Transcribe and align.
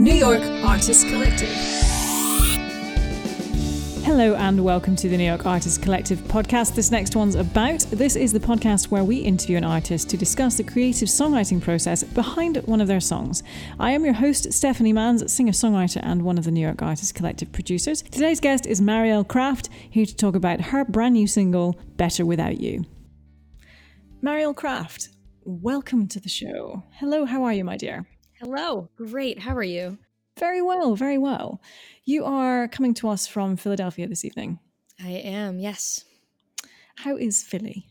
New 0.00 0.14
York 0.14 0.40
Artists 0.64 1.04
Collective. 1.04 1.50
Hello 4.02 4.34
and 4.34 4.64
welcome 4.64 4.96
to 4.96 5.10
the 5.10 5.16
New 5.18 5.26
York 5.26 5.44
Artists 5.44 5.76
Collective 5.76 6.20
podcast. 6.20 6.74
This 6.74 6.90
next 6.90 7.14
one's 7.16 7.34
about. 7.34 7.80
This 7.90 8.16
is 8.16 8.32
the 8.32 8.40
podcast 8.40 8.86
where 8.86 9.04
we 9.04 9.18
interview 9.18 9.58
an 9.58 9.64
artist 9.64 10.08
to 10.08 10.16
discuss 10.16 10.56
the 10.56 10.64
creative 10.64 11.08
songwriting 11.08 11.60
process 11.60 12.02
behind 12.02 12.56
one 12.64 12.80
of 12.80 12.88
their 12.88 12.98
songs. 12.98 13.42
I 13.78 13.90
am 13.90 14.06
your 14.06 14.14
host, 14.14 14.50
Stephanie 14.54 14.94
Manns, 14.94 15.28
singer 15.28 15.52
songwriter 15.52 16.00
and 16.02 16.22
one 16.22 16.38
of 16.38 16.44
the 16.44 16.50
New 16.50 16.62
York 16.62 16.80
Artists 16.80 17.12
Collective 17.12 17.52
producers. 17.52 18.00
Today's 18.00 18.40
guest 18.40 18.64
is 18.64 18.80
Marielle 18.80 19.28
Kraft, 19.28 19.68
here 19.90 20.06
to 20.06 20.16
talk 20.16 20.34
about 20.34 20.62
her 20.62 20.82
brand 20.86 21.12
new 21.12 21.26
single, 21.26 21.78
Better 21.98 22.24
Without 22.24 22.58
You. 22.58 22.86
Marielle 24.22 24.56
Kraft, 24.56 25.10
welcome 25.44 26.08
to 26.08 26.18
the 26.18 26.30
show. 26.30 26.84
Hello, 26.92 27.26
how 27.26 27.44
are 27.44 27.52
you, 27.52 27.64
my 27.64 27.76
dear? 27.76 28.06
Hello. 28.40 28.88
Great. 28.96 29.38
How 29.38 29.54
are 29.54 29.62
you? 29.62 29.98
Very 30.38 30.62
well, 30.62 30.94
very 30.94 31.18
well. 31.18 31.60
You 32.06 32.24
are 32.24 32.68
coming 32.68 32.94
to 32.94 33.10
us 33.10 33.26
from 33.26 33.58
Philadelphia 33.58 34.08
this 34.08 34.24
evening. 34.24 34.58
I 34.98 35.10
am, 35.10 35.58
yes. 35.58 36.06
How 36.96 37.18
is 37.18 37.42
Philly? 37.42 37.84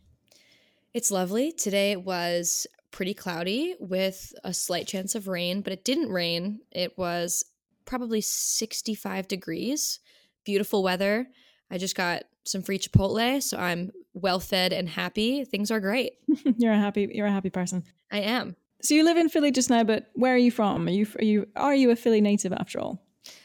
It's 0.91 1.11
lovely. 1.11 1.51
Today 1.51 1.91
it 1.91 2.03
was 2.03 2.65
pretty 2.89 3.13
cloudy 3.13 3.75
with 3.79 4.33
a 4.43 4.51
slight 4.51 4.87
chance 4.87 5.13
of 5.13 5.27
rain, 5.27 5.61
but 5.61 5.71
it 5.71 5.85
didn't 5.85 6.09
rain. 6.09 6.61
It 6.71 6.97
was 6.97 7.45
probably 7.85 8.19
65 8.19 9.27
degrees. 9.27 9.99
Beautiful 10.45 10.81
weather. 10.81 11.27
I 11.69 11.77
just 11.77 11.95
got 11.95 12.23
some 12.43 12.63
free 12.63 12.79
Chipotle, 12.79 13.43
so 13.43 13.59
I'm 13.59 13.91
well 14.15 14.39
fed 14.39 14.73
and 14.73 14.89
happy. 14.89 15.45
Things 15.45 15.69
are 15.69 15.79
great. 15.79 16.13
you're 16.57 16.73
a 16.73 16.79
happy 16.79 17.07
you're 17.13 17.27
a 17.27 17.31
happy 17.31 17.51
person. 17.51 17.83
I 18.11 18.21
am. 18.21 18.55
So 18.81 18.93
you 18.93 19.03
live 19.03 19.17
in 19.17 19.29
Philly 19.29 19.51
just 19.51 19.69
now, 19.69 19.83
but 19.83 20.09
where 20.13 20.33
are 20.33 20.37
you 20.37 20.51
from? 20.51 20.87
Are 20.87 20.91
you 20.91 21.07
are 21.19 21.23
you 21.23 21.47
are 21.55 21.75
you 21.75 21.91
a 21.91 21.95
Philly 21.95 22.21
native 22.21 22.53
after 22.53 22.79
all? 22.79 23.03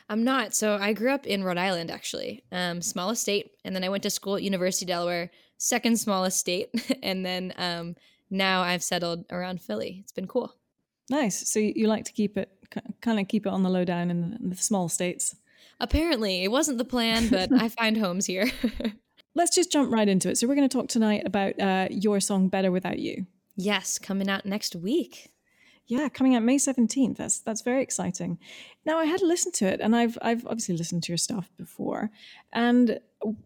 I'm 0.09 0.23
not. 0.23 0.55
So 0.55 0.77
I 0.81 0.93
grew 0.93 1.11
up 1.11 1.27
in 1.27 1.43
Rhode 1.43 1.59
Island, 1.59 1.91
actually, 1.91 2.45
um, 2.53 2.83
smallest 2.83 3.23
state, 3.23 3.53
and 3.65 3.75
then 3.75 3.85
I 3.85 3.89
went 3.89 4.03
to 4.05 4.11
school 4.11 4.37
at 4.37 4.43
University 4.43 4.85
of 4.85 4.89
Delaware, 4.89 5.31
second 5.59 5.99
smallest 5.99 6.39
state, 6.39 6.69
and 7.03 7.25
then 7.25 7.53
um, 7.57 7.97
now 8.31 8.63
I've 8.63 8.83
settled 8.83 9.25
around 9.31 9.61
Philly. 9.61 10.01
It's 10.03 10.13
been 10.13 10.29
cool. 10.29 10.55
Nice. 11.11 11.49
So 11.49 11.59
you 11.59 11.87
like 11.89 12.05
to 12.05 12.13
keep 12.13 12.37
it 12.37 12.51
kind 13.01 13.21
of 13.21 13.29
keep 13.29 13.47
it 13.47 13.53
on 13.53 13.63
the 13.63 13.71
low 13.71 13.85
down 13.85 14.11
in 14.11 14.39
the, 14.41 14.57
small 14.57 14.89
states. 14.89 15.37
Apparently, 15.81 16.45
it 16.45 16.51
wasn't 16.51 16.79
the 16.79 16.85
plan, 16.85 17.29
but 17.29 17.53
I 17.61 17.69
find 17.69 17.97
homes 17.97 18.27
here. 18.27 18.51
Let's 19.35 19.55
just 19.55 19.73
jump 19.73 19.93
right 19.93 20.09
into 20.09 20.31
it. 20.31 20.39
So 20.39 20.47
we're 20.47 20.55
going 20.55 20.69
to 20.69 20.77
talk 20.77 20.89
tonight 20.89 21.23
about 21.25 21.59
uh, 21.61 21.89
your 21.91 22.21
song 22.21 22.49
"Better 22.49 22.71
Without 22.71 22.99
You." 22.99 23.27
Yes, 23.57 23.99
coming 23.99 24.29
out 24.29 24.45
next 24.45 24.75
week. 24.75 25.31
Yeah, 25.87 26.09
coming 26.09 26.35
out 26.35 26.43
May 26.43 26.57
17th. 26.57 27.17
That's 27.17 27.41
that's 27.41 27.61
very 27.61 27.83
exciting. 27.83 28.39
Now 28.87 28.99
I 28.99 29.05
had 29.05 29.21
to 29.21 29.27
listen 29.27 29.53
to 29.53 29.67
it 29.67 29.81
and 29.81 29.95
I've 29.95 30.17
I've 30.23 30.47
obviously 30.47 30.77
listened 30.77 31.03
to 31.05 31.13
your 31.13 31.19
stuff 31.19 31.51
before. 31.59 32.11
And 32.55 33.01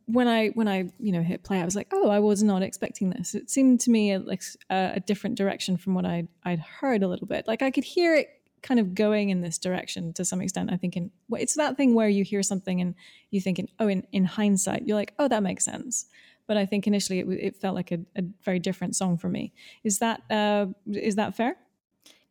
when 0.06 0.28
I 0.28 0.48
when 0.50 0.68
I, 0.68 0.92
you 1.00 1.10
know, 1.10 1.22
hit 1.22 1.42
play 1.42 1.60
I 1.60 1.64
was 1.64 1.74
like, 1.74 1.88
"Oh, 1.92 2.08
I 2.08 2.20
was 2.20 2.42
not 2.44 2.62
expecting 2.62 3.10
this." 3.10 3.34
It 3.34 3.50
seemed 3.50 3.80
to 3.80 3.90
me 3.90 4.16
like 4.18 4.42
a, 4.70 4.92
a 4.96 5.00
different 5.00 5.36
direction 5.36 5.76
from 5.76 5.94
what 5.94 6.04
I 6.04 6.16
would 6.16 6.28
I'd 6.44 6.60
heard 6.60 7.02
a 7.02 7.08
little 7.08 7.26
bit. 7.26 7.48
Like 7.48 7.62
I 7.62 7.72
could 7.72 7.84
hear 7.84 8.14
it 8.14 8.28
kind 8.62 8.78
of 8.78 8.94
going 8.94 9.30
in 9.30 9.40
this 9.40 9.58
direction 9.58 10.12
to 10.12 10.24
some 10.24 10.40
extent. 10.40 10.72
I 10.72 10.76
think 10.76 10.96
in 10.96 11.10
it's 11.32 11.54
that 11.54 11.76
thing 11.76 11.94
where 11.94 12.08
you 12.08 12.22
hear 12.22 12.42
something 12.44 12.80
and 12.80 12.94
you 13.30 13.40
think, 13.40 13.58
in, 13.58 13.68
oh, 13.78 13.88
in, 13.88 14.06
in 14.12 14.24
hindsight, 14.24 14.86
you're 14.86 14.96
like, 14.96 15.14
oh, 15.18 15.28
that 15.28 15.42
makes 15.42 15.64
sense 15.64 16.06
but 16.48 16.56
I 16.56 16.66
think 16.66 16.88
initially 16.88 17.20
it, 17.20 17.28
it 17.28 17.56
felt 17.56 17.76
like 17.76 17.92
a, 17.92 18.00
a, 18.16 18.22
very 18.42 18.58
different 18.58 18.96
song 18.96 19.18
for 19.18 19.28
me. 19.28 19.52
Is 19.84 19.98
that 19.98 20.22
uh, 20.30 20.66
is 20.86 21.14
that 21.14 21.36
fair? 21.36 21.56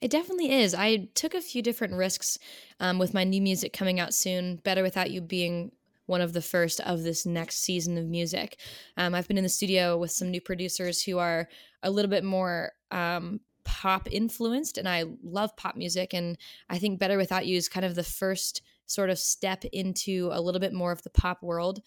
It 0.01 0.11
definitely 0.11 0.51
is. 0.51 0.75
I 0.75 1.07
took 1.15 1.33
a 1.33 1.41
few 1.41 1.61
different 1.61 1.93
risks 1.93 2.37
um, 2.79 2.99
with 2.99 3.13
my 3.13 3.23
new 3.23 3.41
music 3.41 3.73
coming 3.73 3.99
out 3.99 4.13
soon. 4.13 4.57
Better 4.57 4.83
Without 4.83 5.11
You 5.11 5.21
being 5.21 5.71
one 6.07 6.21
of 6.21 6.33
the 6.33 6.41
first 6.41 6.79
of 6.81 7.03
this 7.03 7.25
next 7.25 7.61
season 7.61 7.97
of 7.97 8.07
music. 8.07 8.57
Um, 8.95 9.15
I've 9.15 9.27
been 9.27 9.37
in 9.37 9.43
the 9.43 9.49
studio 9.49 9.97
with 9.97 10.11
some 10.11 10.31
new 10.31 10.41
producers 10.41 11.01
who 11.01 11.17
are 11.17 11.47
a 11.83 11.89
little 11.89 12.09
bit 12.09 12.23
more 12.23 12.71
um, 12.91 13.39
pop 13.63 14.07
influenced, 14.11 14.77
and 14.77 14.87
I 14.87 15.05
love 15.23 15.55
pop 15.57 15.75
music. 15.75 16.13
And 16.13 16.37
I 16.69 16.77
think 16.79 16.99
Better 16.99 17.17
Without 17.17 17.45
You 17.45 17.57
is 17.57 17.67
kind 17.67 17.85
of 17.85 17.95
the 17.95 18.03
first 18.03 18.61
sort 18.85 19.09
of 19.09 19.19
step 19.19 19.65
into 19.65 20.29
a 20.31 20.41
little 20.41 20.61
bit 20.61 20.73
more 20.73 20.91
of 20.91 21.03
the 21.03 21.09
pop 21.09 21.43
world 21.43 21.81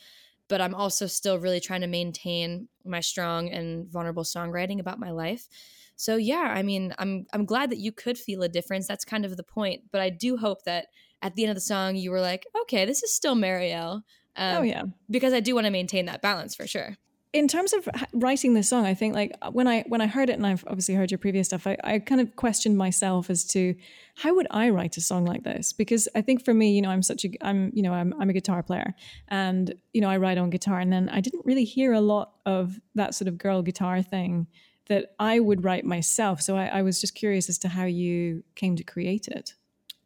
but 0.50 0.60
I'm 0.60 0.74
also 0.74 1.06
still 1.06 1.38
really 1.38 1.60
trying 1.60 1.80
to 1.80 1.86
maintain 1.86 2.68
my 2.84 3.00
strong 3.00 3.48
and 3.48 3.86
vulnerable 3.88 4.24
songwriting 4.24 4.80
about 4.80 4.98
my 4.98 5.12
life. 5.12 5.48
So 5.96 6.16
yeah, 6.16 6.52
I 6.54 6.62
mean, 6.62 6.92
I'm 6.98 7.24
I'm 7.32 7.46
glad 7.46 7.70
that 7.70 7.78
you 7.78 7.92
could 7.92 8.18
feel 8.18 8.42
a 8.42 8.48
difference. 8.48 8.86
That's 8.86 9.04
kind 9.04 9.24
of 9.24 9.36
the 9.36 9.44
point. 9.44 9.82
But 9.92 10.00
I 10.02 10.10
do 10.10 10.36
hope 10.36 10.64
that 10.64 10.88
at 11.22 11.36
the 11.36 11.44
end 11.44 11.50
of 11.50 11.56
the 11.56 11.62
song 11.62 11.96
you 11.96 12.10
were 12.10 12.20
like, 12.20 12.46
okay, 12.62 12.84
this 12.84 13.02
is 13.02 13.14
still 13.14 13.36
Marielle. 13.36 14.02
Um, 14.36 14.56
oh 14.58 14.62
yeah, 14.62 14.82
because 15.08 15.32
I 15.32 15.40
do 15.40 15.54
want 15.54 15.66
to 15.66 15.70
maintain 15.70 16.06
that 16.06 16.20
balance 16.20 16.54
for 16.54 16.66
sure 16.66 16.96
in 17.32 17.46
terms 17.46 17.72
of 17.72 17.88
writing 18.12 18.54
this 18.54 18.68
song, 18.68 18.86
I 18.86 18.94
think 18.94 19.14
like 19.14 19.36
when 19.52 19.68
I 19.68 19.84
when 19.86 20.00
I 20.00 20.06
heard 20.06 20.30
it, 20.30 20.34
and 20.34 20.46
I've 20.46 20.64
obviously 20.66 20.94
heard 20.96 21.10
your 21.10 21.18
previous 21.18 21.48
stuff, 21.48 21.66
I, 21.66 21.76
I 21.84 21.98
kind 22.00 22.20
of 22.20 22.34
questioned 22.34 22.76
myself 22.76 23.30
as 23.30 23.44
to 23.46 23.76
how 24.16 24.34
would 24.34 24.48
I 24.50 24.70
write 24.70 24.96
a 24.96 25.00
song 25.00 25.24
like 25.24 25.44
this? 25.44 25.72
Because 25.72 26.08
I 26.14 26.22
think 26.22 26.44
for 26.44 26.52
me, 26.52 26.72
you 26.72 26.82
know, 26.82 26.90
I'm 26.90 27.02
such 27.02 27.24
a 27.24 27.30
I'm 27.40 27.70
you 27.72 27.82
know 27.82 27.92
I'm 27.92 28.14
I'm 28.20 28.30
a 28.30 28.32
guitar 28.32 28.62
player, 28.62 28.94
and 29.28 29.72
you 29.92 30.00
know 30.00 30.10
I 30.10 30.16
write 30.16 30.38
on 30.38 30.50
guitar, 30.50 30.80
and 30.80 30.92
then 30.92 31.08
I 31.08 31.20
didn't 31.20 31.46
really 31.46 31.64
hear 31.64 31.92
a 31.92 32.00
lot 32.00 32.32
of 32.46 32.80
that 32.96 33.14
sort 33.14 33.28
of 33.28 33.38
girl 33.38 33.62
guitar 33.62 34.02
thing 34.02 34.48
that 34.88 35.14
I 35.20 35.38
would 35.38 35.62
write 35.62 35.84
myself. 35.84 36.42
So 36.42 36.56
I, 36.56 36.66
I 36.66 36.82
was 36.82 37.00
just 37.00 37.14
curious 37.14 37.48
as 37.48 37.58
to 37.58 37.68
how 37.68 37.84
you 37.84 38.42
came 38.56 38.74
to 38.74 38.82
create 38.82 39.28
it. 39.28 39.54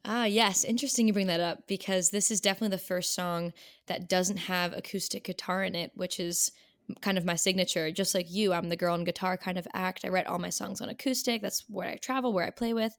Ah, 0.05 0.27
yes. 0.27 0.63
Interesting 0.63 1.07
you 1.07 1.15
bring 1.15 1.29
that 1.29 1.41
up 1.41 1.67
because 1.67 2.11
this 2.11 2.31
is 2.31 2.43
definitely 2.43 2.77
the 2.77 2.83
first 2.83 3.15
song 3.15 3.55
that 3.87 4.11
doesn't 4.11 4.37
have 4.37 4.75
acoustic 4.75 5.25
guitar 5.25 5.65
in 5.65 5.75
it, 5.75 5.93
which 5.95 6.21
is 6.21 6.53
kind 7.01 7.19
of 7.19 7.25
my 7.25 7.37
signature. 7.37 7.91
Just 7.91 8.15
like 8.15 8.31
you, 8.31 8.53
I'm 8.53 8.69
the 8.69 8.77
girl 8.77 8.95
on 8.95 9.05
guitar 9.05 9.37
kind 9.37 9.59
of 9.59 9.67
act. 9.75 10.05
I 10.05 10.09
write 10.09 10.27
all 10.27 10.39
my 10.39 10.51
songs 10.51 10.81
on 10.81 10.89
acoustic. 10.89 11.43
That's 11.43 11.65
where 11.69 11.89
I 11.89 11.97
travel, 11.97 12.33
where 12.33 12.47
I 12.47 12.51
play 12.51 12.75
with. 12.75 12.97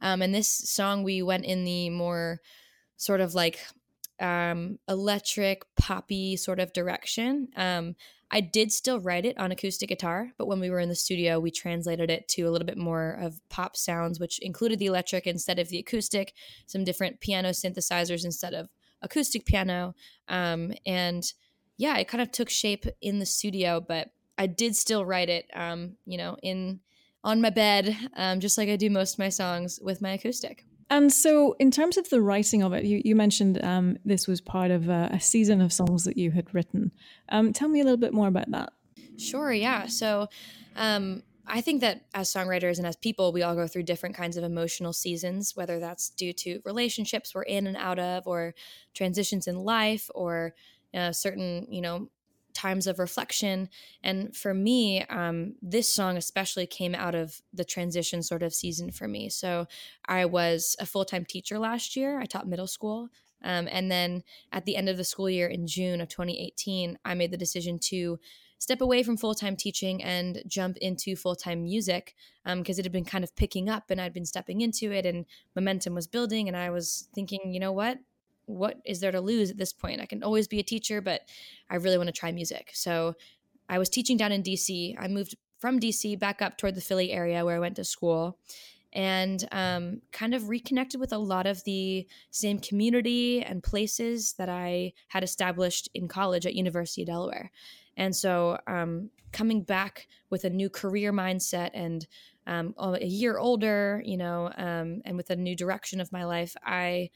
Um, 0.00 0.22
and 0.22 0.34
this 0.34 0.48
song, 0.48 1.02
we 1.02 1.22
went 1.22 1.44
in 1.44 1.64
the 1.64 1.90
more 1.90 2.40
sort 2.96 3.20
of 3.20 3.34
like 3.34 3.60
um, 4.20 4.78
electric, 4.88 5.62
poppy 5.76 6.36
sort 6.36 6.60
of 6.60 6.72
direction. 6.72 7.48
Um, 7.56 7.94
I 8.30 8.40
did 8.40 8.70
still 8.70 9.00
write 9.00 9.24
it 9.24 9.36
on 9.38 9.50
acoustic 9.50 9.88
guitar, 9.88 10.28
but 10.38 10.46
when 10.46 10.60
we 10.60 10.70
were 10.70 10.78
in 10.78 10.88
the 10.88 10.94
studio, 10.94 11.40
we 11.40 11.50
translated 11.50 12.10
it 12.10 12.28
to 12.28 12.42
a 12.42 12.50
little 12.50 12.66
bit 12.66 12.78
more 12.78 13.18
of 13.20 13.40
pop 13.48 13.76
sounds, 13.76 14.20
which 14.20 14.38
included 14.38 14.78
the 14.78 14.86
electric 14.86 15.26
instead 15.26 15.58
of 15.58 15.68
the 15.68 15.78
acoustic, 15.78 16.32
some 16.66 16.84
different 16.84 17.20
piano 17.20 17.48
synthesizers 17.48 18.24
instead 18.24 18.54
of 18.54 18.68
acoustic 19.02 19.46
piano. 19.46 19.94
Um, 20.28 20.72
and 20.86 21.24
yeah, 21.80 21.96
it 21.96 22.08
kind 22.08 22.20
of 22.20 22.30
took 22.30 22.50
shape 22.50 22.84
in 23.00 23.20
the 23.20 23.26
studio, 23.26 23.80
but 23.80 24.10
I 24.36 24.46
did 24.46 24.76
still 24.76 25.02
write 25.02 25.30
it, 25.30 25.46
um, 25.54 25.96
you 26.04 26.18
know, 26.18 26.36
in 26.42 26.80
on 27.24 27.40
my 27.40 27.48
bed, 27.48 27.96
um, 28.16 28.38
just 28.40 28.58
like 28.58 28.68
I 28.68 28.76
do 28.76 28.90
most 28.90 29.14
of 29.14 29.18
my 29.18 29.30
songs 29.30 29.78
with 29.82 30.02
my 30.02 30.10
acoustic. 30.10 30.66
And 30.90 31.10
so, 31.10 31.56
in 31.58 31.70
terms 31.70 31.96
of 31.96 32.10
the 32.10 32.20
writing 32.20 32.62
of 32.62 32.74
it, 32.74 32.84
you, 32.84 33.00
you 33.02 33.16
mentioned 33.16 33.64
um, 33.64 33.96
this 34.04 34.28
was 34.28 34.42
part 34.42 34.70
of 34.70 34.90
a, 34.90 35.08
a, 35.12 35.20
season 35.20 35.62
of 35.62 35.72
songs 35.72 36.04
that 36.04 36.18
you 36.18 36.32
had 36.32 36.52
written. 36.52 36.92
Um, 37.30 37.54
tell 37.54 37.68
me 37.68 37.80
a 37.80 37.84
little 37.84 37.96
bit 37.96 38.12
more 38.12 38.28
about 38.28 38.50
that. 38.50 38.74
Sure, 39.16 39.50
yeah. 39.50 39.86
So, 39.86 40.28
um, 40.76 41.22
I 41.46 41.62
think 41.62 41.80
that 41.80 42.02
as 42.12 42.30
songwriters 42.30 42.76
and 42.76 42.86
as 42.86 42.96
people, 42.96 43.32
we 43.32 43.42
all 43.42 43.54
go 43.54 43.66
through 43.66 43.84
different 43.84 44.16
kinds 44.16 44.36
of 44.36 44.44
emotional 44.44 44.92
seasons, 44.92 45.56
whether 45.56 45.80
that's 45.80 46.10
due 46.10 46.34
to 46.34 46.60
relationships 46.66 47.34
we're 47.34 47.42
in 47.42 47.66
and 47.66 47.76
out 47.78 47.98
of, 47.98 48.26
or 48.26 48.54
transitions 48.92 49.46
in 49.46 49.56
life, 49.56 50.10
or 50.14 50.54
uh, 50.94 51.12
certain 51.12 51.66
you 51.70 51.80
know 51.80 52.08
times 52.52 52.86
of 52.86 52.98
reflection. 52.98 53.68
And 54.02 54.36
for 54.36 54.52
me 54.52 55.04
um, 55.04 55.54
this 55.62 55.88
song 55.88 56.16
especially 56.16 56.66
came 56.66 56.94
out 56.94 57.14
of 57.14 57.40
the 57.52 57.64
transition 57.64 58.22
sort 58.22 58.42
of 58.42 58.52
season 58.52 58.90
for 58.90 59.06
me. 59.08 59.28
So 59.28 59.66
i 60.06 60.24
was 60.24 60.76
a 60.78 60.86
full-time 60.86 61.24
teacher 61.24 61.58
last 61.58 61.96
year. 61.96 62.20
I 62.20 62.26
taught 62.26 62.48
middle 62.48 62.66
school. 62.66 63.08
Um, 63.42 63.68
and 63.70 63.90
then 63.90 64.22
at 64.52 64.66
the 64.66 64.76
end 64.76 64.88
of 64.88 64.96
the 64.96 65.04
school 65.04 65.30
year 65.30 65.46
in 65.46 65.66
june 65.66 66.02
of 66.02 66.10
2018 66.10 66.98
i 67.06 67.14
made 67.14 67.30
the 67.30 67.38
decision 67.38 67.78
to 67.84 68.18
step 68.58 68.82
away 68.82 69.02
from 69.02 69.16
full-time 69.16 69.56
teaching 69.56 70.02
and 70.02 70.42
jump 70.46 70.76
into 70.76 71.16
full-time 71.16 71.64
music 71.64 72.14
because 72.44 72.78
um, 72.78 72.80
it 72.80 72.84
had 72.84 72.92
been 72.92 73.06
kind 73.06 73.24
of 73.24 73.34
picking 73.34 73.70
up 73.70 73.84
and 73.90 74.00
i'd 74.00 74.12
been 74.12 74.26
stepping 74.26 74.60
into 74.60 74.92
it 74.92 75.06
and 75.06 75.24
momentum 75.56 75.94
was 75.94 76.06
building 76.06 76.46
and 76.46 76.56
i 76.56 76.68
was 76.68 77.08
thinking 77.14 77.40
you 77.52 77.58
know 77.58 77.72
what 77.72 77.98
what 78.56 78.78
is 78.84 79.00
there 79.00 79.12
to 79.12 79.20
lose 79.20 79.50
at 79.50 79.56
this 79.56 79.72
point? 79.72 80.00
I 80.00 80.06
can 80.06 80.22
always 80.22 80.48
be 80.48 80.58
a 80.58 80.64
teacher, 80.64 81.00
but 81.00 81.22
I 81.68 81.76
really 81.76 81.96
want 81.96 82.08
to 82.08 82.12
try 82.12 82.32
music. 82.32 82.70
So 82.74 83.14
I 83.68 83.78
was 83.78 83.88
teaching 83.88 84.16
down 84.16 84.32
in 84.32 84.42
DC. 84.42 84.96
I 84.98 85.08
moved 85.08 85.36
from 85.58 85.78
DC 85.78 86.18
back 86.18 86.42
up 86.42 86.58
toward 86.58 86.74
the 86.74 86.80
Philly 86.80 87.12
area 87.12 87.44
where 87.44 87.56
I 87.56 87.60
went 87.60 87.76
to 87.76 87.84
school 87.84 88.38
and 88.92 89.46
um, 89.52 90.02
kind 90.10 90.34
of 90.34 90.48
reconnected 90.48 91.00
with 91.00 91.12
a 91.12 91.18
lot 91.18 91.46
of 91.46 91.62
the 91.64 92.06
same 92.30 92.58
community 92.58 93.42
and 93.42 93.62
places 93.62 94.32
that 94.34 94.48
I 94.48 94.92
had 95.08 95.22
established 95.22 95.88
in 95.94 96.08
college 96.08 96.44
at 96.46 96.54
University 96.54 97.02
of 97.02 97.08
Delaware. 97.08 97.52
And 97.96 98.14
so, 98.14 98.58
um, 98.66 99.10
coming 99.32 99.62
back 99.62 100.08
with 100.28 100.44
a 100.44 100.50
new 100.50 100.68
career 100.68 101.12
mindset 101.12 101.70
and 101.72 102.06
um, 102.46 102.74
a 102.78 103.04
year 103.04 103.38
older, 103.38 104.02
you 104.04 104.16
know, 104.16 104.50
um, 104.56 105.02
and 105.04 105.16
with 105.16 105.30
a 105.30 105.36
new 105.36 105.54
direction 105.54 106.00
of 106.00 106.10
my 106.10 106.24
life, 106.24 106.56
I 106.64 107.10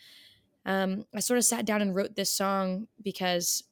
um, 0.66 1.05
I 1.14 1.20
sort 1.20 1.38
of 1.38 1.44
sat 1.44 1.66
down 1.66 1.82
and 1.82 1.94
wrote 1.94 2.16
this 2.16 2.31
song 2.31 2.88
because 3.02 3.64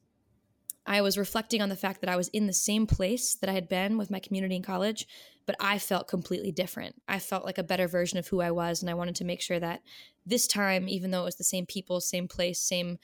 I 0.85 1.01
was 1.01 1.17
reflecting 1.17 1.61
on 1.61 1.69
the 1.69 1.75
fact 1.75 2.01
that 2.01 2.09
I 2.09 2.15
was 2.15 2.27
in 2.29 2.45
the 2.45 2.53
same 2.53 2.85
place 2.85 3.35
that 3.35 3.49
I 3.49 3.53
had 3.53 3.69
been 3.69 3.97
with 3.97 4.11
my 4.11 4.19
community 4.19 4.55
in 4.55 4.63
college, 4.63 5.07
but 5.45 5.55
I 5.59 5.79
felt 5.79 6.07
completely 6.07 6.51
different. 6.51 7.01
I 7.07 7.19
felt 7.19 7.45
like 7.45 7.57
a 7.57 7.63
better 7.63 7.87
version 7.87 8.19
of 8.19 8.27
who 8.27 8.41
I 8.41 8.51
was, 8.51 8.81
and 8.81 8.89
I 8.89 8.93
wanted 8.93 9.15
to 9.15 9.25
make 9.25 9.41
sure 9.41 9.59
that 9.59 9.81
this 10.25 10.45
time, 10.45 10.89
even 10.89 11.11
though 11.11 11.21
it 11.21 11.25
was 11.25 11.37
the 11.37 11.43
same 11.43 11.65
people, 11.65 12.01
same 12.01 12.27
place, 12.27 12.59
same 12.59 12.97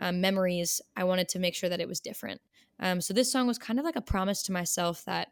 um, 0.00 0.20
memories, 0.20 0.80
I 0.96 1.04
wanted 1.04 1.28
to 1.30 1.38
make 1.38 1.54
sure 1.54 1.68
that 1.68 1.80
it 1.80 1.88
was 1.88 2.00
different. 2.00 2.40
Um, 2.80 3.00
so 3.00 3.14
this 3.14 3.30
song 3.32 3.46
was 3.46 3.58
kind 3.58 3.78
of 3.78 3.84
like 3.84 3.96
a 3.96 4.02
promise 4.02 4.42
to 4.44 4.52
myself 4.52 5.04
that 5.04 5.28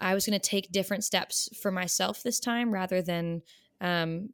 I 0.00 0.14
was 0.14 0.26
going 0.26 0.38
to 0.38 0.48
take 0.48 0.72
different 0.72 1.04
steps 1.04 1.48
for 1.60 1.70
myself 1.70 2.22
this 2.22 2.40
time 2.40 2.72
rather 2.72 3.02
than 3.02 3.42
um, 3.80 4.30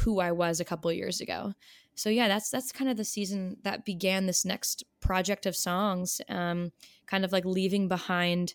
who 0.00 0.20
I 0.20 0.32
was 0.32 0.60
a 0.60 0.64
couple 0.64 0.92
years 0.92 1.20
ago. 1.20 1.54
So 1.94 2.10
yeah, 2.10 2.28
that's 2.28 2.50
that's 2.50 2.72
kind 2.72 2.90
of 2.90 2.96
the 2.96 3.04
season 3.04 3.58
that 3.62 3.84
began 3.84 4.26
this 4.26 4.44
next 4.44 4.84
project 5.00 5.46
of 5.46 5.56
songs, 5.56 6.20
um, 6.28 6.72
kind 7.06 7.24
of 7.24 7.32
like 7.32 7.44
leaving 7.44 7.88
behind 7.88 8.54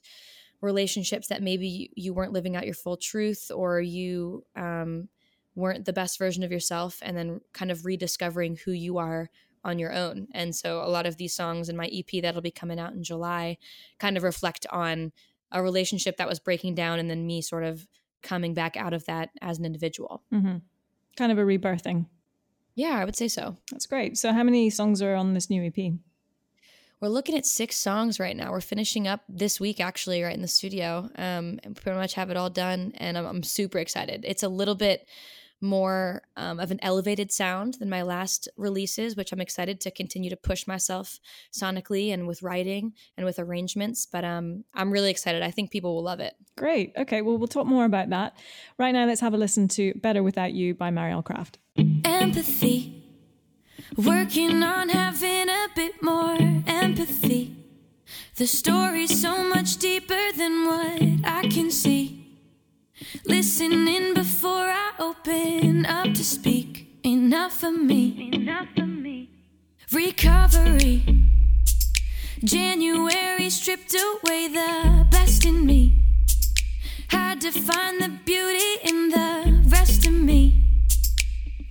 relationships 0.62 1.28
that 1.28 1.42
maybe 1.42 1.90
you 1.96 2.14
weren't 2.14 2.34
living 2.34 2.56
out 2.56 2.66
your 2.66 2.74
full 2.74 2.98
truth 2.98 3.50
or 3.54 3.80
you 3.80 4.44
um, 4.58 5.08
weren't 5.56 5.86
the 5.86 5.94
best 5.94 6.20
version 6.20 6.44
of 6.44 6.52
yourself, 6.52 7.00
and 7.02 7.18
then 7.18 7.42
kind 7.54 7.72
of 7.72 7.86
rediscovering 7.86 8.58
who 8.66 8.72
you 8.72 8.98
are 8.98 9.30
on 9.64 9.80
your 9.80 9.94
own. 9.94 10.28
And 10.34 10.56
so 10.56 10.82
a 10.82 10.90
lot 10.90 11.06
of 11.06 11.18
these 11.18 11.34
songs 11.34 11.70
in 11.70 11.78
my 11.78 11.90
EP 11.94 12.22
that'll 12.22 12.42
be 12.42 12.52
coming 12.52 12.80
out 12.80 12.94
in 12.94 13.04
July 13.04 13.58
kind 14.00 14.18
of 14.18 14.24
reflect 14.24 14.66
on 14.70 15.12
a 15.52 15.62
relationship 15.62 16.18
that 16.18 16.30
was 16.30 16.40
breaking 16.40 16.76
down 16.76 17.00
and 17.00 17.10
then 17.10 17.26
me 17.26 17.42
sort 17.42 17.64
of 17.64 17.88
coming 18.22 18.54
back 18.54 18.78
out 18.78 18.94
of 18.94 19.06
that 19.06 19.30
as 19.42 19.60
an 19.60 19.66
individual. 19.66 20.24
Mm-hmm. 20.34 20.58
Kind 21.18 21.32
of 21.32 21.38
a 21.38 21.42
rebirthing. 21.42 22.06
Yeah, 22.80 22.98
I 22.98 23.04
would 23.04 23.18
say 23.18 23.28
so. 23.28 23.58
That's 23.72 23.88
great. 23.88 24.18
So, 24.18 24.32
how 24.32 24.42
many 24.42 24.70
songs 24.70 25.02
are 25.02 25.14
on 25.14 25.34
this 25.34 25.50
new 25.50 25.62
EP? 25.66 25.96
We're 27.02 27.10
looking 27.10 27.36
at 27.36 27.46
six 27.46 27.76
songs 27.76 28.22
right 28.22 28.38
now. 28.38 28.52
We're 28.52 28.62
finishing 28.62 29.06
up 29.06 29.20
this 29.28 29.60
week, 29.60 29.82
actually, 29.82 30.24
right 30.24 30.34
in 30.34 30.42
the 30.42 30.48
studio, 30.48 31.10
um, 31.18 31.60
and 31.66 31.76
pretty 31.76 31.98
much 31.98 32.14
have 32.14 32.30
it 32.30 32.38
all 32.38 32.50
done. 32.50 32.94
And 32.96 33.18
I'm, 33.18 33.26
I'm 33.26 33.44
super 33.44 33.80
excited. 33.80 34.24
It's 34.26 34.44
a 34.44 34.48
little 34.48 34.76
bit 34.76 35.06
more 35.62 36.24
um, 36.38 36.60
of 36.60 36.72
an 36.72 36.80
elevated 36.82 37.32
sound 37.32 37.76
than 37.76 37.90
my 37.90 38.02
last 38.02 38.48
releases, 38.58 39.16
which 39.16 39.32
I'm 39.32 39.42
excited 39.42 39.82
to 39.82 39.92
continue 39.92 40.30
to 40.30 40.38
push 40.38 40.68
myself 40.68 41.20
sonically 41.54 42.14
and 42.14 42.28
with 42.28 42.42
writing 42.42 42.94
and 43.18 43.26
with 43.26 43.40
arrangements. 43.40 44.06
But 44.06 44.24
um, 44.24 44.64
I'm 44.74 44.92
really 44.92 45.12
excited. 45.12 45.42
I 45.42 45.52
think 45.52 45.72
people 45.72 45.96
will 45.96 46.04
love 46.04 46.20
it. 46.20 46.36
Great. 46.58 46.94
Okay. 46.98 47.22
Well, 47.22 47.38
we'll 47.38 47.48
talk 47.48 47.68
more 47.68 47.86
about 47.86 48.10
that. 48.10 48.38
Right 48.78 48.92
now, 48.92 49.06
let's 49.06 49.22
have 49.22 49.34
a 49.34 49.38
listen 49.38 49.68
to 49.70 49.94
Better 49.96 50.24
Without 50.24 50.54
You 50.54 50.74
by 50.76 50.92
Marielle 50.92 51.24
Kraft. 51.24 51.58
Empathy. 52.04 53.04
Working 53.98 54.62
on 54.64 54.90
having 54.90 55.50
a 55.50 55.68
bit 55.76 56.02
more 56.04 56.38
empathy. 56.68 57.56
The 58.36 58.48
story's 58.48 59.22
so 59.22 59.44
much 59.44 59.78
deeper 59.78 60.32
than 60.38 60.66
what 60.66 61.02
I 61.26 61.48
can 61.50 61.72
see. 61.72 62.38
Listening 63.26 64.14
before 64.14 64.69
I 64.69 64.69
open 65.00 65.86
up 65.86 66.14
to 66.14 66.24
speak. 66.24 67.00
Enough 67.04 67.54
for 67.54 67.72
me. 67.72 68.30
Enough 68.34 68.68
for 68.76 68.86
me. 68.86 69.30
Recovery. 69.92 71.04
January 72.44 73.50
stripped 73.50 73.96
away 73.96 74.50
the 74.50 75.08
best 75.10 75.46
in 75.46 75.66
me. 75.66 76.04
Had 77.08 77.42
to 77.42 77.52
find 77.52 78.02
the 78.02 78.10
beauty 78.26 78.72
in 78.84 79.10
the 79.10 79.64
rest 79.70 80.06
of 80.06 80.14
me. 80.14 80.64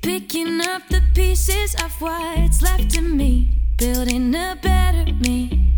Picking 0.03 0.61
up 0.63 0.89
the 0.89 1.03
pieces 1.15 1.75
of 1.85 2.01
what's 2.01 2.63
left 2.63 2.97
of 2.97 3.05
me. 3.05 3.51
Building 3.77 4.35
a 4.35 4.59
better 4.61 5.13
me. 5.13 5.69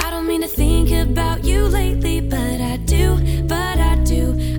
I 0.00 0.10
don't 0.10 0.26
mean 0.26 0.40
to 0.40 0.48
think 0.48 0.90
about 0.90 1.44
you 1.44 1.64
lately, 1.66 2.20
but 2.20 2.60
I 2.60 2.78
do, 2.78 3.44
but 3.46 3.78
I 3.78 3.96
do. 4.04 4.57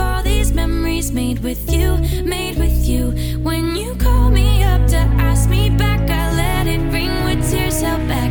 All 0.00 0.22
these 0.22 0.52
memories 0.52 1.10
made 1.10 1.40
with 1.40 1.72
you, 1.72 1.96
made 2.22 2.56
with 2.56 2.86
you. 2.86 3.10
When 3.42 3.74
you 3.74 3.94
call 3.96 4.30
me 4.30 4.62
up 4.62 4.86
to 4.88 4.96
ask 4.96 5.50
me 5.50 5.70
back, 5.70 6.08
I 6.08 6.34
let 6.36 6.66
it 6.66 6.80
ring 6.92 7.24
with 7.24 7.50
tears 7.50 7.80
held 7.80 8.06
back. 8.06 8.30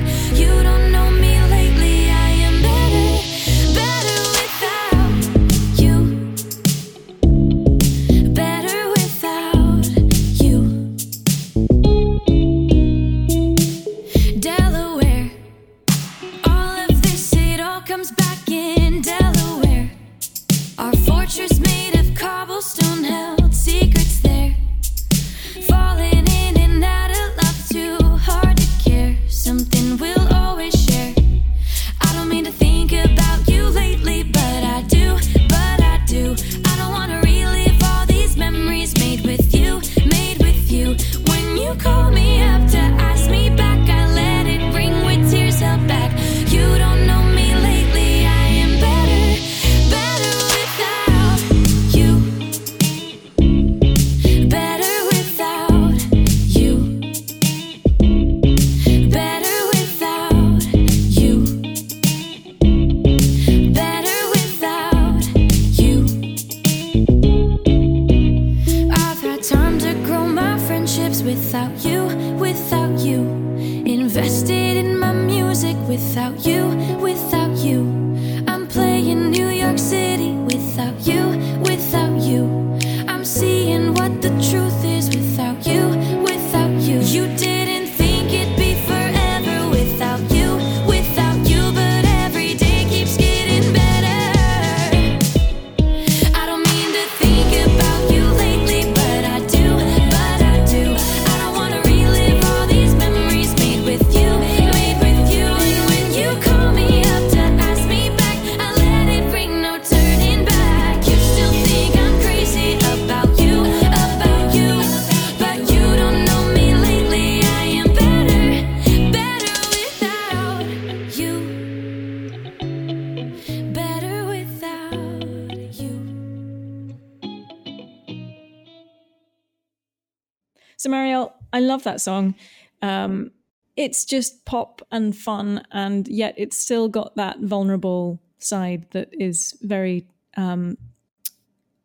I 131.53 131.59
love 131.59 131.83
that 131.83 132.01
song. 132.01 132.35
Um, 132.81 133.31
it's 133.75 134.05
just 134.05 134.45
pop 134.45 134.81
and 134.91 135.15
fun, 135.15 135.63
and 135.71 136.07
yet 136.07 136.33
it's 136.37 136.57
still 136.57 136.89
got 136.89 137.15
that 137.15 137.39
vulnerable 137.39 138.19
side 138.39 138.87
that 138.91 139.09
is 139.11 139.55
very 139.61 140.07
um, 140.35 140.77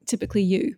typically 0.06 0.42
you. 0.42 0.76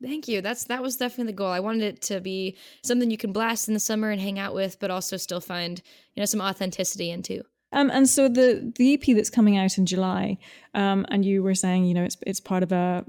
Thank 0.00 0.28
you. 0.28 0.40
That's 0.40 0.64
that 0.64 0.82
was 0.82 0.96
definitely 0.96 1.32
the 1.32 1.36
goal. 1.36 1.48
I 1.50 1.60
wanted 1.60 1.82
it 1.82 2.02
to 2.02 2.20
be 2.20 2.56
something 2.84 3.10
you 3.10 3.18
can 3.18 3.32
blast 3.32 3.66
in 3.66 3.74
the 3.74 3.80
summer 3.80 4.10
and 4.10 4.20
hang 4.20 4.38
out 4.38 4.54
with, 4.54 4.78
but 4.78 4.92
also 4.92 5.16
still 5.16 5.40
find 5.40 5.82
you 6.14 6.20
know 6.20 6.26
some 6.26 6.40
authenticity 6.40 7.10
into. 7.10 7.42
Um, 7.72 7.90
and 7.90 8.08
so 8.08 8.28
the 8.28 8.72
the 8.76 8.94
EP 8.94 9.16
that's 9.16 9.30
coming 9.30 9.58
out 9.58 9.76
in 9.76 9.84
July, 9.84 10.38
um, 10.74 11.04
and 11.10 11.24
you 11.24 11.42
were 11.42 11.54
saying, 11.54 11.84
you 11.84 11.94
know, 11.94 12.04
it's 12.04 12.16
it's 12.26 12.40
part 12.40 12.62
of 12.62 12.72
a 12.72 13.04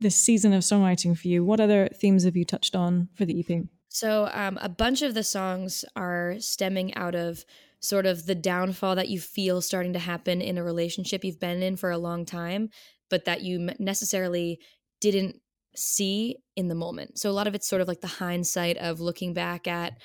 this 0.00 0.16
season 0.16 0.52
of 0.52 0.62
songwriting 0.62 1.16
for 1.18 1.28
you. 1.28 1.44
What 1.44 1.60
other 1.60 1.88
themes 1.88 2.24
have 2.24 2.36
you 2.36 2.44
touched 2.44 2.74
on 2.74 3.08
for 3.14 3.24
the 3.24 3.40
EP? 3.40 3.64
So 3.88 4.30
um, 4.32 4.58
a 4.62 4.68
bunch 4.68 5.02
of 5.02 5.14
the 5.14 5.24
songs 5.24 5.84
are 5.96 6.36
stemming 6.38 6.94
out 6.94 7.14
of 7.14 7.44
sort 7.80 8.06
of 8.06 8.26
the 8.26 8.34
downfall 8.34 8.96
that 8.96 9.08
you 9.08 9.20
feel 9.20 9.60
starting 9.60 9.92
to 9.92 9.98
happen 9.98 10.40
in 10.40 10.58
a 10.58 10.64
relationship 10.64 11.24
you've 11.24 11.40
been 11.40 11.62
in 11.62 11.76
for 11.76 11.90
a 11.90 11.98
long 11.98 12.24
time, 12.24 12.70
but 13.08 13.24
that 13.24 13.42
you 13.42 13.70
necessarily 13.78 14.58
didn't 15.00 15.40
see 15.76 16.36
in 16.56 16.68
the 16.68 16.74
moment. 16.74 17.18
So 17.18 17.30
a 17.30 17.32
lot 17.32 17.46
of 17.46 17.54
it's 17.54 17.68
sort 17.68 17.82
of 17.82 17.88
like 17.88 18.00
the 18.00 18.06
hindsight 18.06 18.76
of 18.78 19.00
looking 19.00 19.32
back 19.32 19.68
at 19.68 19.98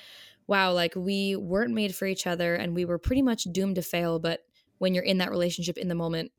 wow, 0.46 0.72
like 0.72 0.94
we 0.96 1.36
weren't 1.36 1.74
made 1.74 1.94
for 1.94 2.06
each 2.06 2.26
other 2.26 2.54
and 2.54 2.74
we 2.74 2.84
were 2.84 2.98
pretty 2.98 3.22
much 3.22 3.44
doomed 3.44 3.76
to 3.76 3.82
fail. 3.82 4.18
But 4.18 4.40
when 4.78 4.94
you're 4.94 5.04
in 5.04 5.18
that 5.18 5.30
relationship 5.30 5.76
in 5.78 5.88
the 5.88 5.94
moment, 5.94 6.32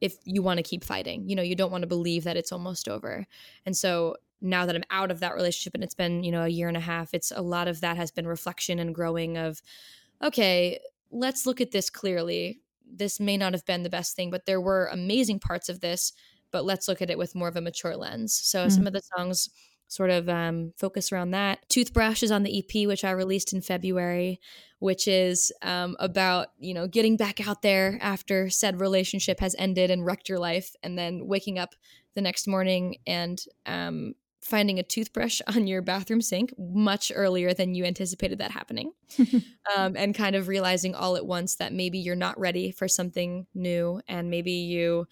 if 0.00 0.16
you 0.24 0.42
want 0.42 0.58
to 0.58 0.62
keep 0.62 0.84
fighting, 0.84 1.28
you 1.28 1.36
know, 1.36 1.42
you 1.42 1.54
don't 1.54 1.70
want 1.70 1.82
to 1.82 1.88
believe 1.88 2.24
that 2.24 2.36
it's 2.36 2.52
almost 2.52 2.88
over. 2.88 3.26
And 3.64 3.76
so 3.76 4.16
now 4.40 4.66
that 4.66 4.76
I'm 4.76 4.84
out 4.90 5.10
of 5.10 5.20
that 5.20 5.34
relationship 5.34 5.74
and 5.74 5.82
it's 5.82 5.94
been, 5.94 6.22
you 6.22 6.32
know, 6.32 6.42
a 6.42 6.48
year 6.48 6.68
and 6.68 6.76
a 6.76 6.80
half, 6.80 7.14
it's 7.14 7.32
a 7.34 7.40
lot 7.40 7.68
of 7.68 7.80
that 7.80 7.96
has 7.96 8.10
been 8.10 8.26
reflection 8.26 8.78
and 8.78 8.94
growing 8.94 9.38
of, 9.38 9.62
okay, 10.22 10.78
let's 11.10 11.46
look 11.46 11.60
at 11.60 11.70
this 11.70 11.88
clearly. 11.88 12.60
This 12.86 13.18
may 13.18 13.36
not 13.36 13.54
have 13.54 13.64
been 13.64 13.82
the 13.82 13.90
best 13.90 14.16
thing, 14.16 14.30
but 14.30 14.44
there 14.44 14.60
were 14.60 14.86
amazing 14.92 15.40
parts 15.40 15.68
of 15.68 15.80
this, 15.80 16.12
but 16.50 16.64
let's 16.64 16.88
look 16.88 17.00
at 17.00 17.10
it 17.10 17.18
with 17.18 17.34
more 17.34 17.48
of 17.48 17.56
a 17.56 17.60
mature 17.60 17.96
lens. 17.96 18.34
So 18.34 18.60
mm-hmm. 18.60 18.70
some 18.70 18.86
of 18.86 18.92
the 18.92 19.02
songs 19.16 19.48
sort 19.88 20.10
of 20.10 20.28
um, 20.28 20.72
focus 20.76 21.12
around 21.12 21.30
that. 21.30 21.68
Toothbrush 21.68 22.22
is 22.22 22.30
on 22.30 22.42
the 22.42 22.58
EP, 22.58 22.86
which 22.86 23.04
I 23.04 23.10
released 23.10 23.52
in 23.52 23.60
February, 23.60 24.40
which 24.78 25.08
is 25.08 25.52
um, 25.62 25.96
about 25.98 26.48
you 26.58 26.74
know 26.74 26.86
getting 26.86 27.16
back 27.16 27.46
out 27.46 27.62
there 27.62 27.98
after 28.00 28.50
said 28.50 28.80
relationship 28.80 29.40
has 29.40 29.54
ended 29.58 29.90
and 29.90 30.04
wrecked 30.04 30.28
your 30.28 30.38
life, 30.38 30.74
and 30.82 30.98
then 30.98 31.26
waking 31.26 31.58
up 31.58 31.74
the 32.14 32.20
next 32.20 32.48
morning 32.48 32.96
and 33.06 33.44
um, 33.66 34.14
finding 34.40 34.78
a 34.78 34.82
toothbrush 34.82 35.40
on 35.54 35.66
your 35.66 35.82
bathroom 35.82 36.20
sink 36.20 36.52
much 36.58 37.12
earlier 37.14 37.52
than 37.52 37.74
you 37.74 37.84
anticipated 37.84 38.38
that 38.38 38.50
happening, 38.50 38.92
um, 39.76 39.96
and 39.96 40.14
kind 40.14 40.36
of 40.36 40.48
realizing 40.48 40.94
all 40.94 41.16
at 41.16 41.26
once 41.26 41.56
that 41.56 41.72
maybe 41.72 41.98
you're 41.98 42.16
not 42.16 42.38
ready 42.38 42.70
for 42.70 42.88
something 42.88 43.46
new, 43.54 44.00
and 44.08 44.30
maybe 44.30 44.52
you 44.52 45.06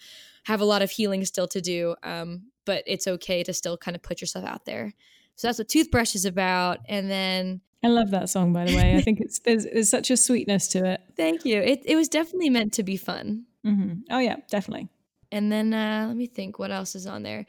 have 0.45 0.61
a 0.61 0.65
lot 0.65 0.83
of 0.83 0.91
healing 0.91 1.25
still 1.25 1.49
to 1.49 1.61
do. 1.61 1.95
Um, 2.03 2.51
but 2.65 2.83
it's 2.87 3.07
okay 3.07 3.43
to 3.43 3.53
still 3.53 3.77
kind 3.77 3.95
of 3.95 4.03
put 4.03 4.21
yourself 4.21 4.45
out 4.45 4.65
there. 4.65 4.93
So 5.37 5.49
that's 5.49 5.59
what 5.59 5.69
Toothbrush 5.69 6.15
is 6.15 6.25
about. 6.25 6.79
And 6.89 7.11
then 7.11 7.61
I 7.83 7.89
love 7.89 8.11
that 8.13 8.31
song, 8.31 8.53
by 8.53 8.65
the 8.65 8.77
way. 8.77 8.97
I 8.97 9.03
think 9.03 9.21
it's 9.21 9.41
there's, 9.41 9.65
there's 9.65 9.91
such 9.91 10.11
a 10.11 10.17
sweetness 10.17 10.69
to 10.69 10.85
it. 10.93 11.01
Thank 11.17 11.45
you. 11.45 11.61
It 11.61 11.83
it 11.85 11.97
was 11.97 12.09
definitely 12.09 12.51
meant 12.51 12.73
to 12.75 12.83
be 12.83 12.97
fun. 12.97 13.45
Mm-hmm. 13.65 14.01
Oh 14.11 14.19
yeah, 14.19 14.37
definitely. 14.49 14.89
And 15.31 15.51
then 15.51 15.75
uh, 15.75 16.07
let 16.09 16.17
me 16.17 16.27
think, 16.27 16.59
what 16.59 16.71
else 16.71 16.95
is 16.95 17.07
on 17.07 17.23
there? 17.23 17.45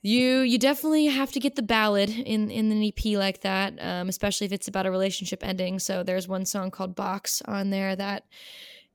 You 0.00 0.40
you 0.40 0.58
definitely 0.58 1.06
have 1.06 1.32
to 1.32 1.40
get 1.40 1.54
the 1.54 1.62
ballad 1.62 2.10
in 2.10 2.50
in 2.50 2.72
an 2.72 2.82
EP 2.82 3.16
like 3.16 3.42
that, 3.42 3.74
um, 3.80 4.08
especially 4.08 4.46
if 4.46 4.52
it's 4.52 4.68
about 4.68 4.86
a 4.86 4.90
relationship 4.90 5.46
ending. 5.46 5.78
So 5.78 6.02
there's 6.02 6.26
one 6.26 6.44
song 6.44 6.70
called 6.70 6.94
Box 6.94 7.42
on 7.46 7.70
there 7.70 7.94
that 7.94 8.24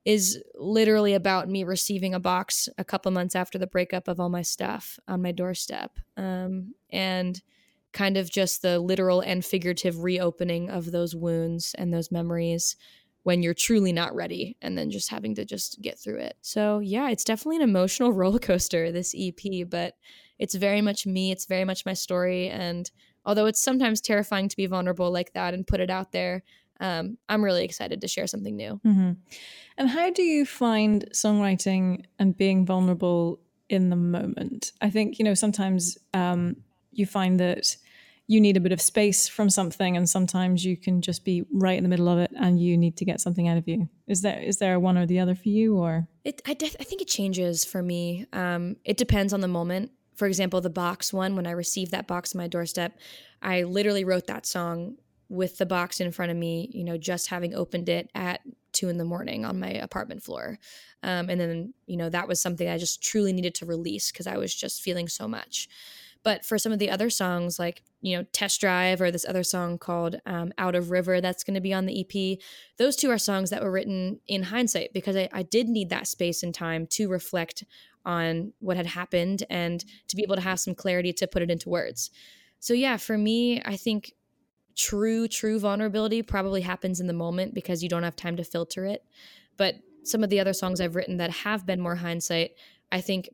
is 0.07 0.41
literally 0.55 1.13
about 1.13 1.49
me 1.49 1.65
receiving 1.65 2.13
a 2.13 2.19
box 2.19 2.69
a 2.77 2.85
couple 2.85 3.11
months 3.11 3.35
after 3.35 3.57
the 3.57 3.67
breakup 3.67 4.07
of 4.07 4.21
all 4.21 4.29
my 4.29 4.41
stuff 4.41 4.97
on 5.05 5.21
my 5.21 5.33
doorstep. 5.33 5.99
Um, 6.15 6.75
and 6.89 7.41
kind 7.91 8.15
of 8.15 8.31
just 8.31 8.61
the 8.61 8.79
literal 8.79 9.19
and 9.19 9.43
figurative 9.43 10.01
reopening 10.03 10.69
of 10.69 10.93
those 10.93 11.13
wounds 11.13 11.75
and 11.77 11.93
those 11.93 12.09
memories 12.09 12.77
when 13.23 13.43
you're 13.43 13.53
truly 13.53 13.91
not 13.91 14.15
ready 14.15 14.55
and 14.61 14.77
then 14.77 14.89
just 14.89 15.09
having 15.09 15.35
to 15.35 15.43
just 15.43 15.81
get 15.81 15.99
through 15.99 16.19
it. 16.19 16.37
So, 16.41 16.79
yeah, 16.79 17.09
it's 17.09 17.25
definitely 17.25 17.57
an 17.57 17.69
emotional 17.69 18.13
roller 18.13 18.39
coaster 18.39 18.93
this 18.93 19.13
EP, 19.13 19.67
but 19.69 19.95
it's 20.39 20.55
very 20.55 20.79
much 20.79 21.05
me, 21.05 21.31
it's 21.31 21.47
very 21.47 21.65
much 21.65 21.85
my 21.85 21.93
story 21.93 22.47
and 22.47 22.89
although 23.25 23.45
it's 23.45 23.61
sometimes 23.61 23.99
terrifying 23.99 24.47
to 24.47 24.55
be 24.55 24.67
vulnerable 24.67 25.11
like 25.11 25.33
that 25.33 25.53
and 25.53 25.67
put 25.67 25.81
it 25.81 25.89
out 25.89 26.13
there, 26.13 26.43
um, 26.79 27.17
I'm 27.29 27.43
really 27.43 27.63
excited 27.63 28.01
to 28.01 28.07
share 28.07 28.27
something 28.27 28.55
new. 28.55 28.79
Mm-hmm. 28.85 29.11
And 29.77 29.89
how 29.89 30.09
do 30.09 30.21
you 30.21 30.45
find 30.45 31.05
songwriting 31.13 32.05
and 32.19 32.35
being 32.35 32.65
vulnerable 32.65 33.39
in 33.69 33.89
the 33.89 33.95
moment? 33.95 34.71
I 34.81 34.89
think, 34.89 35.19
you 35.19 35.25
know, 35.25 35.33
sometimes 35.33 35.97
um, 36.13 36.57
you 36.91 37.05
find 37.05 37.39
that 37.39 37.77
you 38.29 38.41
need 38.41 38.57
a 38.57 38.59
bit 38.59 38.73
of 38.73 38.81
space 38.81 39.27
from 39.27 39.49
something 39.49 39.95
and 39.95 40.09
sometimes 40.09 40.65
you 40.65 40.75
can 40.75 41.01
just 41.01 41.23
be 41.23 41.45
right 41.51 41.77
in 41.77 41.83
the 41.83 41.89
middle 41.89 42.09
of 42.09 42.19
it 42.19 42.29
and 42.35 42.61
you 42.61 42.77
need 42.77 42.97
to 42.97 43.05
get 43.05 43.21
something 43.21 43.47
out 43.47 43.57
of 43.57 43.67
you 43.67 43.87
is 44.05 44.21
there 44.21 44.39
is 44.39 44.57
there 44.57 44.79
one 44.79 44.97
or 44.97 45.05
the 45.05 45.19
other 45.19 45.33
for 45.33 45.49
you 45.49 45.77
or 45.77 46.07
it 46.25 46.41
i, 46.45 46.53
def- 46.53 46.75
I 46.79 46.83
think 46.83 47.01
it 47.01 47.07
changes 47.07 47.63
for 47.63 47.81
me 47.81 48.25
um, 48.33 48.75
it 48.83 48.97
depends 48.97 49.33
on 49.33 49.39
the 49.39 49.47
moment 49.47 49.91
for 50.13 50.27
example 50.27 50.59
the 50.59 50.69
box 50.69 51.13
one 51.13 51.35
when 51.35 51.47
i 51.47 51.51
received 51.51 51.91
that 51.91 52.05
box 52.05 52.35
on 52.35 52.39
my 52.39 52.47
doorstep 52.47 52.99
i 53.41 53.63
literally 53.63 54.03
wrote 54.03 54.27
that 54.27 54.45
song 54.45 54.97
with 55.29 55.57
the 55.57 55.65
box 55.65 55.99
in 55.99 56.11
front 56.11 56.31
of 56.31 56.37
me, 56.37 56.69
you 56.73 56.83
know, 56.83 56.97
just 56.97 57.27
having 57.27 57.53
opened 57.53 57.89
it 57.89 58.09
at 58.15 58.41
two 58.71 58.89
in 58.89 58.97
the 58.97 59.05
morning 59.05 59.43
on 59.43 59.59
my 59.59 59.71
apartment 59.71 60.23
floor. 60.23 60.57
Um, 61.03 61.29
and 61.29 61.39
then, 61.39 61.73
you 61.85 61.97
know, 61.97 62.09
that 62.09 62.27
was 62.27 62.41
something 62.41 62.67
I 62.67 62.77
just 62.77 63.03
truly 63.03 63.33
needed 63.33 63.55
to 63.55 63.65
release 63.65 64.11
because 64.11 64.27
I 64.27 64.37
was 64.37 64.53
just 64.53 64.81
feeling 64.81 65.07
so 65.07 65.27
much. 65.27 65.67
But 66.23 66.43
for 66.43 66.57
some 66.57 66.71
of 66.71 66.79
the 66.79 66.89
other 66.89 67.09
songs, 67.09 67.57
like, 67.59 67.83
you 68.01 68.17
know, 68.17 68.25
Test 68.33 68.59
Drive 68.59 69.01
or 69.01 69.11
this 69.11 69.25
other 69.25 69.43
song 69.43 69.77
called 69.77 70.19
um, 70.25 70.51
Out 70.57 70.75
of 70.75 70.91
River, 70.91 71.21
that's 71.21 71.43
going 71.43 71.55
to 71.55 71.61
be 71.61 71.73
on 71.73 71.85
the 71.85 72.01
EP, 72.01 72.39
those 72.77 72.95
two 72.95 73.09
are 73.09 73.17
songs 73.17 73.49
that 73.49 73.63
were 73.63 73.71
written 73.71 74.19
in 74.27 74.43
hindsight 74.43 74.93
because 74.93 75.15
I, 75.15 75.29
I 75.31 75.43
did 75.43 75.69
need 75.69 75.89
that 75.89 76.07
space 76.07 76.43
and 76.43 76.53
time 76.53 76.85
to 76.87 77.07
reflect 77.07 77.63
on 78.05 78.53
what 78.59 78.77
had 78.77 78.87
happened 78.87 79.43
and 79.49 79.83
to 80.07 80.15
be 80.15 80.23
able 80.23 80.35
to 80.35 80.41
have 80.41 80.59
some 80.59 80.75
clarity 80.75 81.13
to 81.13 81.27
put 81.27 81.41
it 81.41 81.51
into 81.51 81.69
words. 81.69 82.09
So, 82.59 82.73
yeah, 82.73 82.97
for 82.97 83.17
me, 83.17 83.61
I 83.63 83.77
think 83.77 84.13
true 84.77 85.27
true 85.27 85.59
vulnerability 85.59 86.21
probably 86.21 86.61
happens 86.61 86.99
in 86.99 87.07
the 87.07 87.13
moment 87.13 87.53
because 87.53 87.83
you 87.83 87.89
don't 87.89 88.03
have 88.03 88.15
time 88.15 88.37
to 88.37 88.43
filter 88.43 88.85
it. 88.85 89.03
But 89.57 89.75
some 90.07 90.23
of 90.23 90.29
the 90.29 90.39
other 90.39 90.53
songs 90.53 90.79
i've 90.79 90.95
written 90.95 91.17
that 91.17 91.29
have 91.29 91.65
been 91.65 91.79
more 91.79 91.95
hindsight 91.95 92.51
i 92.91 93.01
think 93.01 93.29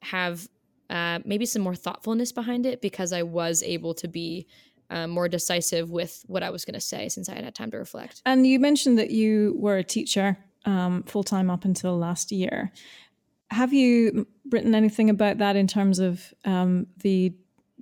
have 0.00 0.48
uh, 0.90 1.18
maybe 1.24 1.44
some 1.44 1.60
more 1.60 1.74
thoughtfulness 1.74 2.32
behind 2.32 2.66
it 2.66 2.80
because 2.80 3.12
i 3.12 3.22
was 3.22 3.62
able 3.62 3.94
to 3.94 4.08
be 4.08 4.46
uh, 4.90 5.06
more 5.06 5.28
decisive 5.28 5.90
with 5.90 6.24
what 6.26 6.42
i 6.42 6.50
was 6.50 6.64
going 6.64 6.74
to 6.74 6.80
say 6.80 7.08
since 7.08 7.28
i 7.28 7.34
had 7.34 7.44
had 7.44 7.54
time 7.54 7.70
to 7.70 7.78
reflect. 7.78 8.22
And 8.24 8.46
you 8.46 8.58
mentioned 8.58 8.98
that 8.98 9.10
you 9.10 9.54
were 9.58 9.76
a 9.76 9.84
teacher 9.84 10.38
um, 10.64 11.02
full-time 11.04 11.50
up 11.50 11.64
until 11.64 11.96
last 11.96 12.32
year. 12.32 12.72
Have 13.50 13.72
you 13.72 14.26
written 14.50 14.74
anything 14.74 15.08
about 15.08 15.38
that 15.38 15.56
in 15.56 15.66
terms 15.66 15.98
of 15.98 16.34
um, 16.44 16.86
the 16.98 17.32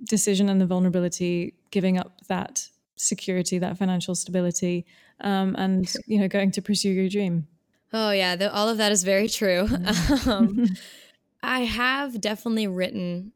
decision 0.03 0.47
and 0.47 0.61
the 0.61 0.65
vulnerability 0.65 1.53
giving 1.71 1.97
up 1.97 2.21
that 2.27 2.69
security, 2.97 3.59
that 3.59 3.77
financial 3.77 4.15
stability, 4.15 4.85
um, 5.21 5.55
and 5.57 5.93
you 6.05 6.19
know, 6.19 6.27
going 6.27 6.51
to 6.51 6.61
pursue 6.61 6.89
your 6.89 7.09
dream. 7.09 7.47
Oh 7.93 8.11
yeah, 8.11 8.35
the, 8.35 8.53
all 8.53 8.67
of 8.67 8.77
that 8.77 8.91
is 8.91 9.03
very 9.03 9.29
true. 9.29 9.67
Mm-hmm. 9.67 10.29
um, 10.29 10.65
I 11.43 11.61
have 11.61 12.19
definitely 12.19 12.67
written 12.67 13.31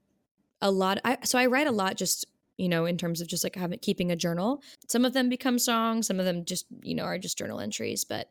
a 0.61 0.71
lot. 0.71 0.99
I, 1.05 1.19
so 1.23 1.39
I 1.39 1.45
write 1.45 1.67
a 1.67 1.71
lot, 1.71 1.95
just 1.95 2.25
you 2.57 2.69
know, 2.69 2.85
in 2.85 2.97
terms 2.97 3.21
of 3.21 3.27
just 3.27 3.43
like 3.43 3.55
having 3.55 3.79
keeping 3.79 4.11
a 4.11 4.15
journal. 4.15 4.61
Some 4.87 5.05
of 5.05 5.13
them 5.13 5.29
become 5.29 5.57
songs, 5.57 6.07
some 6.07 6.19
of 6.19 6.25
them 6.25 6.45
just 6.45 6.65
you 6.83 6.95
know 6.95 7.03
are 7.03 7.17
just 7.17 7.37
journal 7.37 7.59
entries. 7.59 8.03
But 8.03 8.29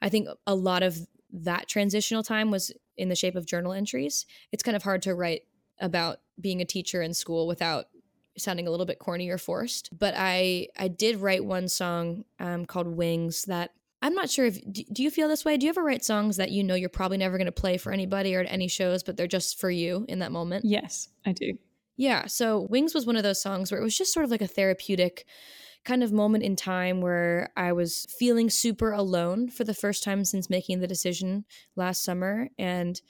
I 0.00 0.08
think 0.08 0.28
a 0.46 0.54
lot 0.54 0.82
of 0.82 0.98
that 1.32 1.68
transitional 1.68 2.22
time 2.22 2.50
was 2.50 2.72
in 2.96 3.08
the 3.08 3.14
shape 3.14 3.36
of 3.36 3.46
journal 3.46 3.72
entries. 3.72 4.26
It's 4.50 4.62
kind 4.62 4.76
of 4.76 4.82
hard 4.82 5.02
to 5.02 5.14
write 5.14 5.42
about 5.80 6.20
being 6.40 6.60
a 6.60 6.64
teacher 6.64 7.02
in 7.02 7.14
school 7.14 7.46
without 7.46 7.86
sounding 8.38 8.66
a 8.66 8.70
little 8.70 8.86
bit 8.86 8.98
corny 8.98 9.28
or 9.28 9.38
forced. 9.38 9.90
But 9.96 10.14
I 10.16 10.68
I 10.76 10.88
did 10.88 11.16
write 11.16 11.44
one 11.44 11.68
song 11.68 12.24
um, 12.38 12.66
called 12.66 12.86
Wings 12.86 13.44
that 13.44 13.70
I'm 14.00 14.14
not 14.14 14.30
sure 14.30 14.46
if 14.46 14.60
do 14.72 15.02
you 15.02 15.10
feel 15.10 15.28
this 15.28 15.44
way? 15.44 15.56
Do 15.56 15.66
you 15.66 15.70
ever 15.70 15.82
write 15.82 16.04
songs 16.04 16.36
that 16.36 16.50
you 16.50 16.62
know 16.62 16.74
you're 16.74 16.88
probably 16.88 17.18
never 17.18 17.36
going 17.36 17.46
to 17.46 17.52
play 17.52 17.78
for 17.78 17.92
anybody 17.92 18.34
or 18.34 18.40
at 18.40 18.50
any 18.50 18.68
shows, 18.68 19.02
but 19.02 19.16
they're 19.16 19.26
just 19.26 19.60
for 19.60 19.70
you 19.70 20.04
in 20.08 20.20
that 20.20 20.32
moment? 20.32 20.64
Yes, 20.64 21.08
I 21.26 21.32
do. 21.32 21.58
Yeah, 21.96 22.26
so 22.26 22.60
Wings 22.70 22.94
was 22.94 23.06
one 23.06 23.16
of 23.16 23.24
those 23.24 23.42
songs 23.42 23.72
where 23.72 23.80
it 23.80 23.84
was 23.84 23.96
just 23.96 24.12
sort 24.12 24.24
of 24.24 24.30
like 24.30 24.40
a 24.40 24.46
therapeutic 24.46 25.26
kind 25.84 26.04
of 26.04 26.12
moment 26.12 26.44
in 26.44 26.54
time 26.54 27.00
where 27.00 27.50
I 27.56 27.72
was 27.72 28.06
feeling 28.18 28.50
super 28.50 28.92
alone 28.92 29.48
for 29.48 29.64
the 29.64 29.74
first 29.74 30.04
time 30.04 30.24
since 30.24 30.48
making 30.48 30.78
the 30.78 30.86
decision 30.86 31.44
last 31.74 32.04
summer 32.04 32.50
and 32.58 33.00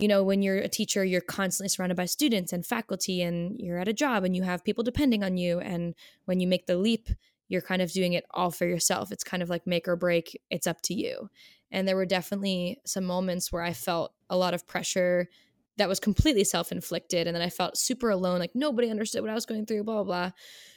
you 0.00 0.08
know, 0.08 0.24
when 0.24 0.42
you're 0.42 0.56
a 0.56 0.68
teacher, 0.68 1.04
you're 1.04 1.20
constantly 1.20 1.68
surrounded 1.68 1.96
by 1.96 2.06
students 2.06 2.52
and 2.52 2.64
faculty, 2.64 3.22
and 3.22 3.60
you're 3.60 3.78
at 3.78 3.88
a 3.88 3.92
job 3.92 4.24
and 4.24 4.34
you 4.34 4.42
have 4.42 4.64
people 4.64 4.82
depending 4.82 5.22
on 5.22 5.36
you. 5.36 5.60
And 5.60 5.94
when 6.24 6.40
you 6.40 6.46
make 6.46 6.66
the 6.66 6.76
leap, 6.76 7.08
you're 7.48 7.60
kind 7.60 7.82
of 7.82 7.92
doing 7.92 8.14
it 8.14 8.24
all 8.30 8.50
for 8.50 8.64
yourself. 8.64 9.12
It's 9.12 9.24
kind 9.24 9.42
of 9.42 9.50
like 9.50 9.66
make 9.66 9.86
or 9.88 9.96
break, 9.96 10.40
it's 10.50 10.66
up 10.66 10.80
to 10.82 10.94
you. 10.94 11.28
And 11.70 11.86
there 11.86 11.96
were 11.96 12.06
definitely 12.06 12.80
some 12.86 13.04
moments 13.04 13.52
where 13.52 13.62
I 13.62 13.72
felt 13.72 14.12
a 14.28 14.36
lot 14.36 14.54
of 14.54 14.66
pressure 14.66 15.28
that 15.76 15.88
was 15.88 16.00
completely 16.00 16.44
self 16.44 16.72
inflicted. 16.72 17.26
And 17.26 17.34
then 17.34 17.42
I 17.42 17.50
felt 17.50 17.76
super 17.76 18.10
alone, 18.10 18.38
like 18.38 18.54
nobody 18.54 18.90
understood 18.90 19.22
what 19.22 19.30
I 19.30 19.34
was 19.34 19.46
going 19.46 19.66
through, 19.66 19.84
blah, 19.84 19.96
blah, 19.96 20.04
blah. 20.04 20.30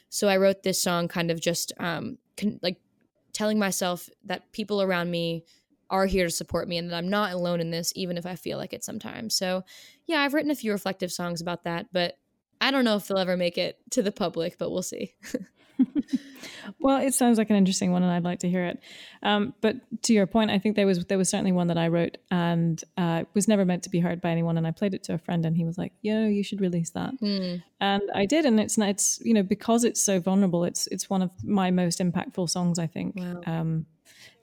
So 0.08 0.28
I 0.28 0.36
wrote 0.36 0.62
this 0.62 0.80
song 0.80 1.08
kind 1.08 1.30
of 1.30 1.40
just 1.40 1.72
um, 1.78 2.18
con- 2.36 2.60
like 2.62 2.78
telling 3.32 3.58
myself 3.58 4.08
that 4.24 4.52
people 4.52 4.82
around 4.82 5.10
me 5.10 5.44
are 5.90 6.06
here 6.06 6.26
to 6.26 6.30
support 6.30 6.68
me 6.68 6.78
and 6.78 6.90
that 6.90 6.96
I'm 6.96 7.10
not 7.10 7.32
alone 7.32 7.60
in 7.60 7.70
this, 7.70 7.92
even 7.96 8.16
if 8.16 8.26
I 8.26 8.36
feel 8.36 8.58
like 8.58 8.72
it 8.72 8.84
sometimes. 8.84 9.34
So, 9.34 9.64
yeah, 10.06 10.20
I've 10.20 10.34
written 10.34 10.50
a 10.50 10.56
few 10.56 10.72
reflective 10.72 11.12
songs 11.12 11.40
about 11.40 11.64
that, 11.64 11.86
but 11.92 12.18
I 12.60 12.70
don't 12.70 12.84
know 12.84 12.96
if 12.96 13.06
they'll 13.06 13.18
ever 13.18 13.36
make 13.36 13.58
it 13.58 13.78
to 13.90 14.02
the 14.02 14.12
public, 14.12 14.58
but 14.58 14.70
we'll 14.70 14.82
see. 14.82 15.14
well, 16.78 16.98
it 16.98 17.14
sounds 17.14 17.38
like 17.38 17.50
an 17.50 17.56
interesting 17.56 17.92
one, 17.92 18.02
and 18.02 18.12
I'd 18.12 18.24
like 18.24 18.40
to 18.40 18.48
hear 18.48 18.64
it. 18.64 18.80
Um, 19.22 19.54
but 19.60 19.76
to 20.02 20.12
your 20.12 20.26
point, 20.26 20.50
I 20.50 20.58
think 20.58 20.76
there 20.76 20.86
was 20.86 21.04
there 21.06 21.18
was 21.18 21.28
certainly 21.28 21.52
one 21.52 21.68
that 21.68 21.78
I 21.78 21.88
wrote 21.88 22.18
and 22.30 22.82
uh, 22.96 23.24
was 23.34 23.48
never 23.48 23.64
meant 23.64 23.82
to 23.84 23.90
be 23.90 24.00
heard 24.00 24.20
by 24.20 24.30
anyone. 24.30 24.56
And 24.56 24.66
I 24.66 24.70
played 24.70 24.94
it 24.94 25.02
to 25.04 25.14
a 25.14 25.18
friend, 25.18 25.44
and 25.44 25.56
he 25.56 25.64
was 25.64 25.78
like, 25.78 25.92
"Yo, 26.02 26.26
you 26.26 26.42
should 26.42 26.60
release 26.60 26.90
that." 26.90 27.12
Mm. 27.20 27.62
And 27.80 28.02
I 28.14 28.26
did, 28.26 28.44
and 28.44 28.60
it's 28.60 28.78
it's 28.78 29.20
you 29.24 29.34
know 29.34 29.42
because 29.42 29.84
it's 29.84 30.02
so 30.02 30.20
vulnerable, 30.20 30.64
it's 30.64 30.86
it's 30.88 31.10
one 31.10 31.22
of 31.22 31.30
my 31.42 31.70
most 31.70 31.98
impactful 31.98 32.48
songs, 32.50 32.78
I 32.78 32.86
think. 32.86 33.16
Wow. 33.16 33.40
Um, 33.46 33.86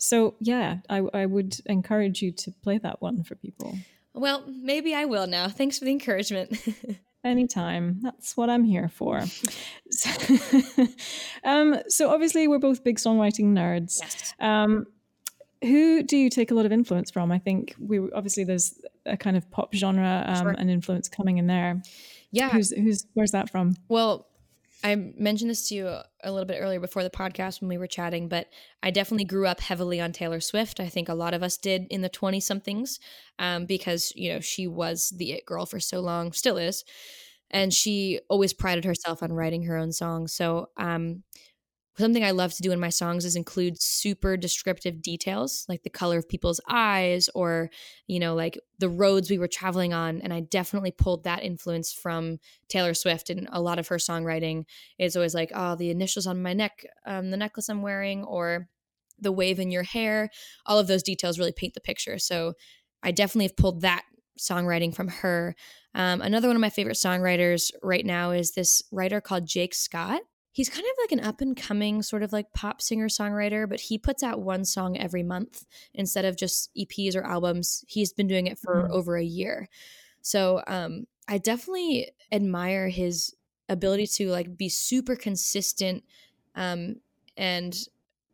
so 0.03 0.34
yeah, 0.39 0.77
I, 0.89 0.98
I 1.13 1.25
would 1.27 1.58
encourage 1.67 2.24
you 2.24 2.31
to 2.31 2.51
play 2.63 2.79
that 2.79 3.03
one 3.03 3.22
for 3.22 3.36
people. 3.36 3.77
Well, 4.15 4.43
maybe 4.48 4.96
I 4.96 5.05
will 5.05 5.27
now. 5.27 5.48
Thanks 5.48 5.77
for 5.77 5.86
the 5.86 5.91
encouragement. 5.91 6.58
Anytime. 7.24 8.00
That's 8.01 8.36
what 8.36 8.50
I'm 8.50 8.63
here 8.63 8.89
for. 8.89 9.22
so, 9.91 10.10
um, 11.43 11.77
so 11.88 12.10
obviously, 12.10 12.48
we're 12.48 12.58
both 12.58 12.84
big 12.84 12.98
songwriting 12.98 13.53
nerds. 13.53 14.00
Yes. 14.01 14.34
Um, 14.39 14.88
who 15.62 16.01
do 16.01 16.17
you 16.17 16.31
take 16.31 16.50
a 16.50 16.55
lot 16.55 16.65
of 16.65 16.72
influence 16.72 17.12
from? 17.12 17.31
I 17.31 17.38
think 17.38 17.75
we 17.79 18.00
obviously 18.12 18.43
there's 18.43 18.81
a 19.05 19.15
kind 19.15 19.38
of 19.38 19.50
pop 19.51 19.72
genre 19.75 20.24
um, 20.25 20.36
Sure. 20.38 20.55
and 20.58 20.72
influence 20.72 21.08
coming 21.10 21.38
in 21.38 21.46
there. 21.46 21.84
Yeah. 22.31 22.50
Who's 22.50 22.72
who's 22.72 23.05
where's 23.13 23.31
that 23.31 23.51
from? 23.51 23.75
Well, 23.88 24.25
I 24.83 24.95
mentioned 24.95 25.51
this 25.51 25.67
to 25.69 25.75
you 25.75 25.88
a 25.88 26.31
little 26.31 26.45
bit 26.45 26.57
earlier 26.59 26.79
before 26.79 27.03
the 27.03 27.09
podcast 27.09 27.61
when 27.61 27.69
we 27.69 27.77
were 27.77 27.88
chatting, 27.88 28.27
but 28.27 28.47
I 28.81 28.89
definitely 28.89 29.25
grew 29.25 29.45
up 29.45 29.59
heavily 29.59 30.01
on 30.01 30.11
Taylor 30.11 30.39
Swift. 30.39 30.79
I 30.79 30.88
think 30.89 31.07
a 31.07 31.13
lot 31.13 31.33
of 31.35 31.43
us 31.43 31.57
did 31.57 31.85
in 31.89 32.01
the 32.01 32.09
20 32.09 32.39
somethings 32.39 33.00
um, 33.38 33.65
because, 33.65 34.11
you 34.15 34.33
know, 34.33 34.39
she 34.39 34.67
was 34.67 35.09
the 35.15 35.33
it 35.33 35.45
girl 35.45 35.65
for 35.67 35.79
so 35.79 36.00
long, 36.00 36.31
still 36.31 36.57
is. 36.57 36.83
And 37.51 37.73
she 37.73 38.19
always 38.29 38.53
prided 38.53 38.85
herself 38.85 39.21
on 39.21 39.33
writing 39.33 39.63
her 39.63 39.77
own 39.77 39.91
songs. 39.91 40.33
So, 40.33 40.69
um, 40.77 41.23
something 41.98 42.24
I 42.24 42.31
love 42.31 42.53
to 42.53 42.62
do 42.62 42.71
in 42.71 42.79
my 42.79 42.89
songs 42.89 43.25
is 43.25 43.36
include 43.36 43.81
super 43.81 44.38
descriptive 44.38 45.01
details, 45.01 45.65
like 45.67 45.83
the 45.83 45.89
color 45.89 46.17
of 46.17 46.29
people's 46.29 46.62
eyes 46.69 47.29
or, 47.36 47.69
you 48.07 48.19
know, 48.19 48.33
like 48.33 48.57
the 48.79 48.89
roads 48.89 49.29
we 49.29 49.38
were 49.38 49.48
traveling 49.48 49.93
on. 49.93 50.21
And 50.21 50.33
I 50.33 50.39
definitely 50.39 50.91
pulled 50.91 51.25
that 51.25 51.43
influence 51.43 51.91
from 51.91 52.39
Taylor 52.69 52.93
Swift 52.93 53.29
and 53.29 53.48
a 53.51 53.62
lot 53.62 53.79
of 53.79 53.89
her 53.89 53.98
songwriting 53.98 54.63
is 54.98 55.15
always 55.15 55.36
like, 55.36 55.51
oh, 55.53 55.75
the 55.75 55.89
initials 55.89 56.27
on 56.27 56.41
my 56.41 56.53
neck, 56.53 56.86
um, 57.05 57.29
the 57.29 57.38
necklace 57.38 57.69
I'm 57.69 57.81
wearing, 57.81 58.24
or 58.24 58.69
the 59.19 59.31
wave 59.31 59.60
in 59.60 59.69
your 59.69 59.83
hair. 59.83 60.29
All 60.65 60.79
of 60.79 60.88
those 60.88 61.03
details 61.03 61.38
really 61.38 61.51
paint 61.51 61.74
the 61.74 61.81
picture. 61.81 62.17
So 62.17 62.53
I 63.03 63.12
definitely 63.12 63.45
have 63.45 63.57
pulled 63.57 63.81
that 63.81 64.03
songwriting 64.39 64.95
from 64.95 65.10
her. 65.10 65.55
Um, 65.93 66.21
another 66.21 66.48
one 66.48 66.55
of 66.55 66.62
my 66.62 66.69
favorite 66.69 66.95
songwriters 66.95 67.71
right 67.83 68.05
now 68.05 68.31
is 68.31 68.51
this 68.51 68.81
writer 68.91 69.21
called 69.21 69.45
Jake 69.45 69.75
Scott. 69.75 70.21
He's 70.51 70.70
kind 70.70 70.86
of 70.86 70.93
like 71.03 71.12
an 71.12 71.25
up 71.25 71.41
and 71.41 71.55
coming 71.55 72.01
sort 72.01 72.24
of 72.24 72.34
like 72.34 72.51
pop 72.53 72.81
singer 72.81 73.08
songwriter, 73.08 73.67
but 73.70 73.79
he 73.79 73.98
puts 73.98 74.22
out 74.22 74.41
one 74.41 74.65
song 74.65 74.98
every 74.98 75.24
month 75.24 75.65
instead 75.93 76.25
of 76.25 76.36
just 76.36 76.70
EPs 76.75 77.15
or 77.15 77.24
albums. 77.24 77.86
He's 77.88 78.12
been 78.12 78.27
doing 78.27 78.48
it 78.48 78.60
for 78.60 78.88
Mhm. 78.88 78.91
over 78.91 79.15
a 79.15 79.24
year. 79.24 79.70
So 80.22 80.62
um, 80.67 81.08
I 81.27 81.38
definitely 81.38 82.12
admire 82.31 82.89
his 82.89 83.36
ability 83.70 84.08
to 84.08 84.29
like 84.29 84.58
be 84.58 84.67
super 84.70 85.15
consistent 85.15 86.03
um, 86.55 86.98
and 87.38 87.77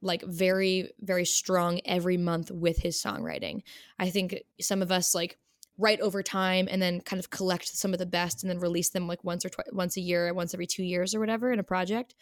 like 0.02 0.24
very 0.24 0.92
very 1.02 1.26
strong 1.26 1.82
every 1.86 2.18
month 2.18 2.52
with 2.52 2.78
his 2.78 3.02
songwriting. 3.02 3.62
I 4.00 4.10
think 4.10 4.44
some 4.60 4.82
of 4.82 4.92
us 4.92 5.14
like 5.16 5.38
write 5.78 6.00
over 6.02 6.24
time 6.24 6.68
and 6.70 6.82
then 6.82 7.02
kind 7.02 7.20
of 7.20 7.30
collect 7.30 7.68
some 7.68 7.94
of 7.94 8.00
the 8.00 8.06
best 8.06 8.44
and 8.44 8.50
then 8.50 8.60
release 8.60 8.90
them 8.90 9.08
like 9.08 9.24
once 9.24 9.46
or 9.46 9.50
twice 9.50 9.68
once 9.72 9.98
a 9.98 10.02
year, 10.02 10.34
once 10.34 10.54
every 10.54 10.68
2 10.68 10.84
years 10.84 11.14
or 11.14 11.20
whatever 11.20 11.52
in 11.52 11.60
a 11.60 11.64
project. 11.64 12.16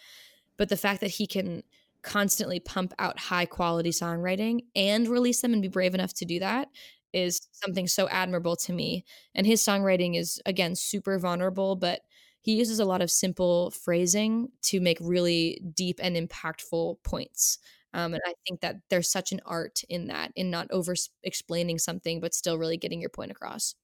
But 0.58 0.70
the 0.70 0.78
fact 0.78 1.02
that 1.02 1.12
he 1.12 1.28
can 1.28 1.63
constantly 2.02 2.60
pump 2.60 2.94
out 3.00 3.18
high 3.18 3.46
quality 3.46 3.89
songwriting 3.89 4.62
and 4.76 5.08
release 5.08 5.41
them 5.41 5.54
and 5.54 5.62
be 5.62 5.68
brave 5.68 5.96
enough 5.96 6.13
to 6.13 6.26
do 6.26 6.39
that 6.39 6.70
is 7.13 7.48
something 7.52 7.88
so 7.88 8.08
admirable 8.10 8.56
to 8.58 8.74
me. 8.74 9.06
And 9.34 9.48
his 9.48 9.62
songwriting 9.62 10.18
is 10.18 10.41
again 10.46 10.76
super 10.76 11.18
vulnerable, 11.18 11.76
but 11.76 12.02
he 12.41 12.56
uses 12.56 12.80
a 12.80 12.86
lot 12.86 13.02
of 13.02 13.10
simple 13.10 13.72
phrasing 13.72 14.50
to 14.63 14.80
make 14.80 14.98
really 15.02 15.62
deep 15.74 16.00
and 16.04 16.15
impactful 16.15 16.98
points. 17.04 17.58
Um, 17.95 18.13
and 18.13 18.21
I 18.25 18.34
think 18.45 18.60
that 18.60 18.75
there's 18.89 19.10
such 19.10 19.31
an 19.31 19.39
art 19.45 19.81
in 19.88 20.08
that, 20.08 20.31
in 20.36 20.51
not 20.51 20.67
over 20.69 20.93
explaining 21.23 21.79
something, 21.79 22.19
but 22.19 22.36
still 22.36 22.58
really 22.58 22.77
getting 22.77 22.99
your 22.99 23.10
point 23.10 23.31
across. 23.31 23.75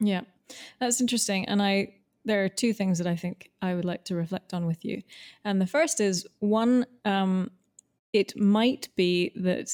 Yeah, 0.00 0.20
that's 0.78 1.00
interesting. 1.00 1.46
And 1.46 1.62
I 1.62 1.94
there 2.24 2.44
are 2.44 2.48
two 2.48 2.72
things 2.72 2.98
that 2.98 3.06
I 3.06 3.16
think 3.16 3.50
I 3.60 3.74
would 3.74 3.84
like 3.84 4.04
to 4.04 4.14
reflect 4.14 4.54
on 4.54 4.66
with 4.66 4.84
you. 4.84 5.02
And 5.44 5.60
the 5.60 5.66
first 5.66 6.00
is 6.00 6.26
one, 6.38 6.86
um, 7.04 7.50
it 8.12 8.38
might 8.38 8.88
be 8.96 9.32
that 9.36 9.70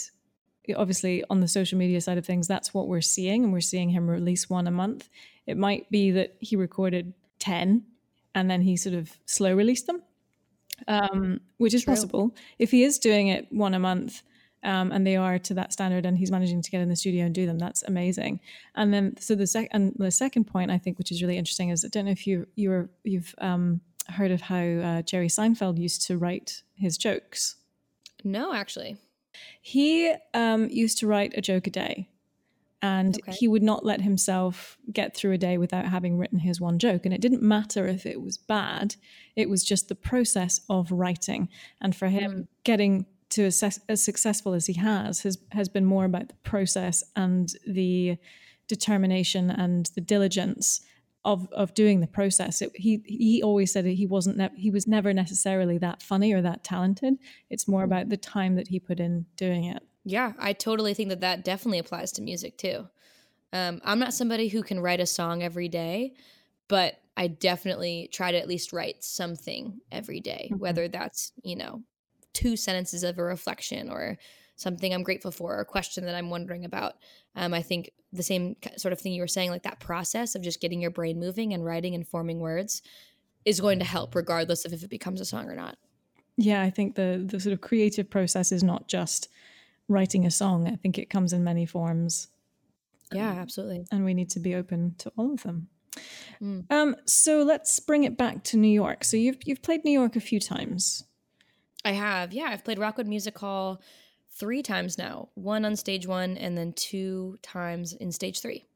obviously 0.76 1.24
on 1.30 1.40
the 1.40 1.48
social 1.48 1.78
media 1.78 2.00
side 2.00 2.18
of 2.18 2.26
things, 2.26 2.48
that's 2.48 2.74
what 2.74 2.88
we're 2.88 3.00
seeing, 3.00 3.44
and 3.44 3.52
we're 3.52 3.60
seeing 3.60 3.90
him 3.90 4.08
release 4.08 4.50
one 4.50 4.66
a 4.66 4.70
month. 4.72 5.08
It 5.46 5.56
might 5.56 5.90
be 5.90 6.10
that 6.12 6.36
he 6.40 6.56
recorded 6.56 7.14
10 7.38 7.84
and 8.34 8.50
then 8.50 8.62
he 8.62 8.76
sort 8.76 8.94
of 8.94 9.16
slow 9.26 9.54
released 9.54 9.86
them, 9.86 10.02
um, 10.88 11.40
which 11.58 11.74
is 11.74 11.84
True. 11.84 11.94
possible. 11.94 12.34
If 12.58 12.70
he 12.70 12.84
is 12.84 12.98
doing 12.98 13.28
it 13.28 13.46
one 13.50 13.74
a 13.74 13.78
month, 13.78 14.22
um, 14.62 14.92
and 14.92 15.06
they 15.06 15.16
are 15.16 15.38
to 15.38 15.54
that 15.54 15.72
standard, 15.72 16.04
and 16.04 16.18
he's 16.18 16.30
managing 16.30 16.62
to 16.62 16.70
get 16.70 16.80
in 16.80 16.88
the 16.88 16.96
studio 16.96 17.24
and 17.24 17.34
do 17.34 17.46
them. 17.46 17.58
That's 17.58 17.82
amazing. 17.84 18.40
And 18.74 18.92
then, 18.92 19.16
so 19.18 19.34
the 19.34 19.46
second, 19.46 19.70
and 19.72 19.94
the 19.96 20.10
second 20.10 20.44
point 20.44 20.70
I 20.70 20.78
think, 20.78 20.98
which 20.98 21.10
is 21.10 21.22
really 21.22 21.38
interesting, 21.38 21.70
is 21.70 21.84
I 21.84 21.88
don't 21.88 22.04
know 22.04 22.10
if 22.10 22.26
you 22.26 22.46
you 22.56 22.70
were 22.70 22.90
you've 23.04 23.34
um, 23.38 23.80
heard 24.08 24.30
of 24.30 24.42
how 24.42 24.62
uh, 24.62 25.02
Jerry 25.02 25.28
Seinfeld 25.28 25.78
used 25.78 26.02
to 26.08 26.18
write 26.18 26.62
his 26.74 26.98
jokes. 26.98 27.56
No, 28.24 28.52
actually. 28.52 28.96
He 29.62 30.14
um, 30.34 30.68
used 30.68 30.98
to 30.98 31.06
write 31.06 31.32
a 31.36 31.40
joke 31.40 31.66
a 31.66 31.70
day, 31.70 32.08
and 32.82 33.16
Okay. 33.16 33.32
he 33.32 33.48
would 33.48 33.62
not 33.62 33.84
let 33.84 34.00
himself 34.00 34.78
get 34.92 35.14
through 35.14 35.32
a 35.32 35.38
day 35.38 35.58
without 35.58 35.86
having 35.86 36.16
written 36.16 36.38
his 36.38 36.60
one 36.60 36.78
joke. 36.78 37.04
And 37.04 37.14
it 37.14 37.20
didn't 37.20 37.42
matter 37.42 37.86
if 37.86 38.06
it 38.06 38.22
was 38.22 38.38
bad; 38.38 38.96
it 39.36 39.48
was 39.48 39.64
just 39.64 39.88
the 39.88 39.94
process 39.94 40.60
of 40.68 40.90
writing. 40.90 41.48
And 41.80 41.94
for 41.94 42.08
him, 42.08 42.32
hmm. 42.32 42.40
getting 42.64 43.06
to 43.30 43.44
as, 43.44 43.80
as 43.88 44.02
successful 44.02 44.54
as 44.54 44.66
he 44.66 44.74
has 44.74 45.22
has 45.22 45.38
has 45.52 45.68
been 45.68 45.84
more 45.84 46.04
about 46.04 46.28
the 46.28 46.34
process 46.42 47.04
and 47.16 47.52
the 47.66 48.16
determination 48.66 49.50
and 49.50 49.90
the 49.94 50.00
diligence 50.00 50.80
of 51.24 51.48
of 51.52 51.74
doing 51.74 52.00
the 52.00 52.06
process. 52.06 52.62
It, 52.62 52.72
he 52.74 53.02
he 53.04 53.42
always 53.42 53.72
said 53.72 53.84
that 53.84 53.90
he 53.90 54.06
wasn't 54.06 54.36
ne- 54.38 54.56
he 54.56 54.70
was 54.70 54.86
never 54.86 55.12
necessarily 55.12 55.78
that 55.78 56.02
funny 56.02 56.32
or 56.32 56.42
that 56.42 56.64
talented. 56.64 57.14
It's 57.50 57.68
more 57.68 57.82
hmm. 57.82 57.92
about 57.92 58.08
the 58.08 58.16
time 58.16 58.56
that 58.56 58.68
he 58.68 58.80
put 58.80 59.00
in 59.00 59.26
doing 59.36 59.64
it. 59.64 59.82
Yeah, 60.04 60.32
I 60.38 60.52
totally 60.52 60.94
think 60.94 61.10
that 61.10 61.20
that 61.20 61.44
definitely 61.44 61.78
applies 61.78 62.12
to 62.12 62.22
music 62.22 62.56
too. 62.56 62.88
Um, 63.52 63.80
I'm 63.84 63.98
not 63.98 64.14
somebody 64.14 64.48
who 64.48 64.62
can 64.62 64.80
write 64.80 65.00
a 65.00 65.06
song 65.06 65.42
every 65.42 65.68
day, 65.68 66.14
but 66.68 67.00
I 67.16 67.26
definitely 67.26 68.08
try 68.12 68.32
to 68.32 68.38
at 68.38 68.48
least 68.48 68.72
write 68.72 69.02
something 69.02 69.80
every 69.90 70.20
day, 70.20 70.50
whether 70.56 70.88
that's, 70.88 71.32
you 71.42 71.56
know, 71.56 71.82
two 72.32 72.56
sentences 72.56 73.02
of 73.02 73.18
a 73.18 73.22
reflection 73.22 73.90
or 73.90 74.16
something 74.56 74.92
I'm 74.92 75.02
grateful 75.02 75.30
for 75.30 75.56
or 75.56 75.60
a 75.60 75.64
question 75.66 76.04
that 76.04 76.14
I'm 76.14 76.30
wondering 76.30 76.64
about. 76.64 76.94
Um, 77.34 77.52
I 77.52 77.62
think 77.62 77.90
the 78.12 78.22
same 78.22 78.56
sort 78.76 78.92
of 78.92 79.00
thing 79.00 79.12
you 79.12 79.22
were 79.22 79.28
saying, 79.28 79.50
like 79.50 79.64
that 79.64 79.80
process 79.80 80.34
of 80.34 80.42
just 80.42 80.60
getting 80.60 80.80
your 80.80 80.90
brain 80.90 81.18
moving 81.18 81.52
and 81.52 81.64
writing 81.64 81.94
and 81.94 82.06
forming 82.06 82.40
words 82.40 82.82
is 83.44 83.60
going 83.60 83.78
to 83.78 83.84
help 83.84 84.14
regardless 84.14 84.64
of 84.64 84.72
if 84.72 84.82
it 84.82 84.90
becomes 84.90 85.20
a 85.20 85.24
song 85.24 85.48
or 85.48 85.56
not. 85.56 85.76
Yeah, 86.36 86.62
I 86.62 86.70
think 86.70 86.94
the 86.94 87.22
the 87.26 87.40
sort 87.40 87.52
of 87.52 87.60
creative 87.60 88.08
process 88.08 88.52
is 88.52 88.62
not 88.62 88.86
just 88.86 89.28
writing 89.90 90.24
a 90.24 90.30
song. 90.30 90.66
I 90.66 90.76
think 90.76 90.96
it 90.98 91.10
comes 91.10 91.32
in 91.32 91.44
many 91.44 91.66
forms, 91.66 92.28
Yeah, 93.12 93.32
absolutely. 93.32 93.84
and 93.92 94.04
we 94.04 94.14
need 94.14 94.30
to 94.30 94.40
be 94.40 94.54
open 94.54 94.94
to 94.98 95.12
all 95.18 95.32
of 95.34 95.42
them. 95.42 95.68
Mm. 96.40 96.70
Um, 96.70 96.96
so 97.04 97.42
let's 97.42 97.78
bring 97.80 98.04
it 98.04 98.16
back 98.16 98.44
to 98.44 98.56
New 98.56 98.68
York. 98.72 99.04
So 99.04 99.16
you've 99.16 99.38
you've 99.44 99.62
played 99.62 99.84
New 99.84 99.92
York 99.92 100.16
a 100.16 100.20
few 100.20 100.40
times. 100.40 101.04
I 101.84 101.92
have. 101.92 102.32
Yeah, 102.32 102.44
I've 102.50 102.64
played 102.64 102.78
Rockwood 102.78 103.08
Music 103.08 103.36
Hall 103.38 103.82
three 104.38 104.62
times 104.62 104.96
now. 104.96 105.28
One 105.34 105.64
on 105.64 105.76
stage 105.76 106.06
one, 106.06 106.36
and 106.36 106.56
then 106.56 106.72
two 106.74 107.38
times 107.42 107.92
in 107.92 108.12
stage 108.12 108.40
three. 108.40 108.66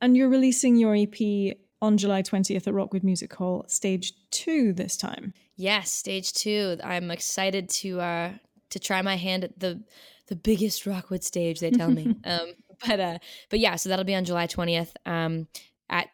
And 0.00 0.16
you're 0.16 0.28
releasing 0.28 0.76
your 0.76 0.96
EP 0.96 1.56
on 1.80 1.96
July 1.98 2.22
20th 2.22 2.66
at 2.66 2.74
Rockwood 2.74 3.04
Music 3.04 3.32
Hall, 3.34 3.64
stage 3.68 4.14
two 4.30 4.72
this 4.72 4.96
time. 4.96 5.32
Yes, 5.56 5.92
stage 5.92 6.32
two. 6.32 6.78
I'm 6.82 7.10
excited 7.10 7.68
to 7.80 8.00
uh 8.00 8.30
to 8.70 8.78
try 8.80 9.00
my 9.02 9.16
hand 9.16 9.44
at 9.44 9.60
the 9.60 9.80
the 10.26 10.36
biggest 10.36 10.86
Rockwood 10.86 11.24
stage. 11.24 11.60
They 11.60 11.70
tell 11.70 11.90
me. 11.90 12.14
um, 12.24 12.52
but 12.86 13.00
uh, 13.00 13.18
but 13.50 13.58
yeah, 13.58 13.76
so 13.76 13.88
that'll 13.88 14.04
be 14.04 14.14
on 14.14 14.24
July 14.24 14.46
20th. 14.46 14.92
Um, 15.04 15.48
at 15.88 16.08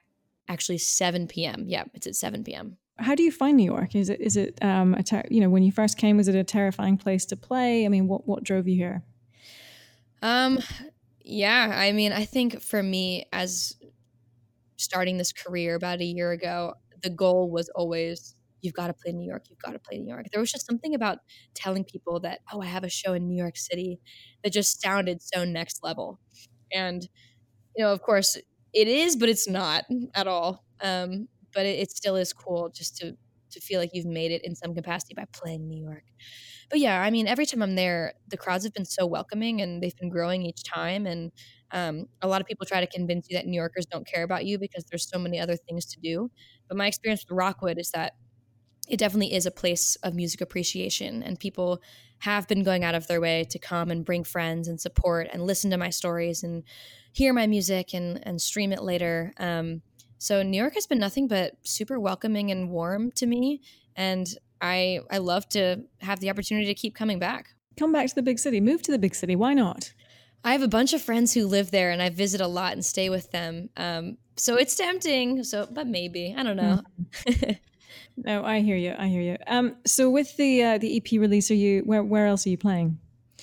actually 0.49 0.79
7 0.79 1.29
p.m. 1.29 1.65
Yeah, 1.67 1.85
it's 1.95 2.07
at 2.07 2.15
7 2.15 2.45
p.m. 2.45 2.77
How 2.99 3.15
do 3.15 3.23
you 3.23 3.33
find 3.33 3.57
New 3.57 3.65
York? 3.65 3.95
Is 3.95 4.09
it 4.09 4.21
is 4.21 4.37
it 4.37 4.59
um 4.63 4.95
a 4.95 5.03
ter- 5.03 5.25
you 5.31 5.41
know 5.41 5.49
when 5.51 5.63
you 5.63 5.73
first 5.73 5.97
came 5.97 6.17
was 6.17 6.29
it 6.29 6.35
a 6.35 6.45
terrifying 6.45 6.99
place 6.99 7.25
to 7.27 7.37
play? 7.37 7.85
I 7.87 7.89
mean, 7.89 8.07
what 8.07 8.27
what 8.27 8.45
drove 8.45 8.69
you 8.69 8.77
here? 8.77 9.03
Um, 10.21 10.61
Yeah, 11.25 11.73
I 11.75 11.93
mean, 11.93 12.13
I 12.13 12.25
think 12.25 12.61
for 12.61 12.83
me, 12.83 13.27
as 13.33 13.77
starting 14.77 15.19
this 15.19 15.33
career 15.33 15.75
about 15.75 16.01
a 16.01 16.05
year 16.05 16.33
ago, 16.33 16.75
the 17.03 17.11
goal 17.11 17.51
was 17.51 17.69
always 17.71 18.35
you've 18.63 18.75
got 18.75 18.89
to 18.89 18.95
play 18.95 19.13
New 19.13 19.27
York, 19.27 19.45
you've 19.51 19.59
got 19.59 19.73
to 19.73 19.79
play 19.79 19.99
New 19.99 20.09
York. 20.09 20.27
There 20.33 20.41
was 20.41 20.53
just 20.53 20.67
something 20.67 20.95
about 20.95 21.19
telling 21.55 21.85
people 21.85 22.21
that, 22.21 22.41
oh, 22.53 22.61
I 22.63 22.67
have 22.67 22.85
a 22.85 22.89
show 22.89 23.15
in 23.15 23.29
New 23.29 23.37
York 23.37 23.57
City 23.57 24.01
that 24.43 24.53
just 24.53 24.81
sounded 24.81 25.23
so 25.23 25.45
next 25.45 25.83
level. 25.83 26.21
And, 26.73 27.03
you 27.77 27.85
know, 27.85 27.93
of 27.93 28.03
course, 28.03 28.37
it 28.73 28.89
is, 28.89 29.17
but 29.17 29.29
it's 29.29 29.49
not 29.49 29.85
at 30.15 30.27
all. 30.27 30.65
Um, 30.81 31.29
but 31.55 31.67
it, 31.67 31.79
it 31.81 31.91
still 31.91 32.17
is 32.17 32.33
cool 32.33 32.71
just 32.75 32.97
to 32.99 33.17
to 33.53 33.61
feel 33.61 33.79
like 33.79 33.91
you've 33.93 34.07
made 34.07 34.33
it 34.33 34.43
in 34.45 34.55
some 34.55 34.75
capacity 34.75 35.15
by 35.15 35.27
playing 35.33 35.69
New 35.69 35.83
York. 35.83 36.05
But 36.71 36.79
yeah, 36.81 37.03
I 37.03 37.11
mean, 37.11 37.27
every 37.27 37.45
time 37.45 37.63
I'm 37.63 37.75
there, 37.75 38.15
the 38.29 38.39
crowds 38.39 38.65
have 38.65 38.73
been 38.73 38.87
so 38.87 39.07
welcoming 39.07 39.61
and 39.61 39.83
they've 39.83 39.97
been 39.97 40.09
growing 40.09 40.43
each 40.43 40.65
time. 40.65 41.07
And 41.07 41.33
um, 41.71 42.07
a 42.23 42.29
lot 42.29 42.41
of 42.41 42.47
people 42.47 42.65
try 42.67 42.81
to 42.81 42.87
convince 42.87 43.29
you 43.29 43.37
that 43.37 43.47
New 43.47 43.57
Yorkers 43.57 43.85
don't 43.85 44.07
care 44.07 44.23
about 44.23 44.47
you 44.47 44.59
because 44.59 44.85
there's 44.91 45.09
so 45.09 45.19
many 45.19 45.39
other 45.39 45.57
things 45.57 45.85
to 45.87 46.01
do. 46.01 46.31
But 46.69 46.79
my 46.79 46.87
experience 46.87 47.25
with 47.29 47.37
Rockwood 47.37 47.79
is 47.79 47.91
that 47.91 48.15
it 48.89 48.99
definitely 48.99 49.33
is 49.33 49.47
a 49.47 49.51
place 49.51 49.97
of 50.03 50.15
music 50.15 50.41
appreciation 50.41 51.23
and 51.23 51.39
people 51.39 51.81
have 52.21 52.47
been 52.47 52.63
going 52.63 52.85
out 52.85 52.95
of 52.95 53.07
their 53.09 53.21
way 53.21 53.45
to 53.51 53.59
come 53.59 53.91
and 53.91 54.05
bring 54.05 54.23
friends 54.23 54.69
and 54.69 54.81
support 54.81 55.29
and 55.33 55.45
listen 55.45 55.71
to 55.71 55.77
my 55.77 55.91
stories 55.91 56.45
and 56.45 56.63
hear 57.13 57.33
my 57.33 57.47
music 57.47 57.95
and, 57.95 58.25
and 58.27 58.41
stream 58.41 58.73
it 58.73 58.83
later. 58.83 59.33
Um, 59.39 59.83
so 60.19 60.43
New 60.45 60.57
York 60.57 60.75
has 60.75 60.87
been 60.87 61.01
nothing 61.01 61.27
but 61.27 61.55
super 61.65 61.99
welcoming 61.99 62.53
and 62.53 62.71
warm 62.71 63.11
to 63.13 63.27
me, 63.27 63.61
and 63.97 64.29
I 64.61 65.01
I 65.11 65.19
love 65.19 65.49
to 65.49 65.83
have 66.01 66.21
the 66.21 66.31
opportunity 66.31 66.67
to 66.67 66.75
keep 66.75 66.95
coming 66.95 67.19
back. 67.19 67.49
Come 67.77 67.91
back 67.91 68.07
to 68.07 68.15
the 68.15 68.23
big 68.23 68.39
city. 68.39 68.61
Move 68.61 68.83
to 68.83 68.93
the 68.93 69.01
big 69.01 69.17
city. 69.17 69.35
Why 69.35 69.53
not? 69.53 69.93
I 70.45 70.53
have 70.53 70.63
a 70.63 70.69
bunch 70.69 70.93
of 70.93 71.03
friends 71.03 71.35
who 71.35 71.49
live 71.49 71.73
there, 71.73 71.91
and 71.91 72.01
I 72.01 72.11
visit 72.11 72.41
a 72.41 72.47
lot 72.47 72.73
and 72.75 72.85
stay 72.85 73.11
with 73.11 73.33
them. 73.33 73.71
Um, 73.77 74.17
so 74.37 74.55
it's 74.55 74.77
tempting. 74.77 75.43
So, 75.43 75.67
but 75.69 75.89
maybe 75.89 76.37
I 76.39 76.45
don't 76.45 76.57
know. 76.57 76.83
Mm. 77.27 77.59
no, 78.17 78.45
I 78.45 78.61
hear 78.61 78.77
you. 78.77 78.95
I 78.99 79.09
hear 79.09 79.23
you. 79.23 79.37
Um, 79.47 79.77
so 79.87 80.11
with 80.11 80.37
the 80.37 80.63
uh, 80.63 80.79
the 80.79 80.97
EP 80.97 81.21
release, 81.21 81.51
are 81.51 81.55
you 81.55 81.81
where 81.81 82.03
where 82.03 82.27
else 82.27 82.47
are 82.47 82.51
you 82.51 82.59
playing? 82.59 82.99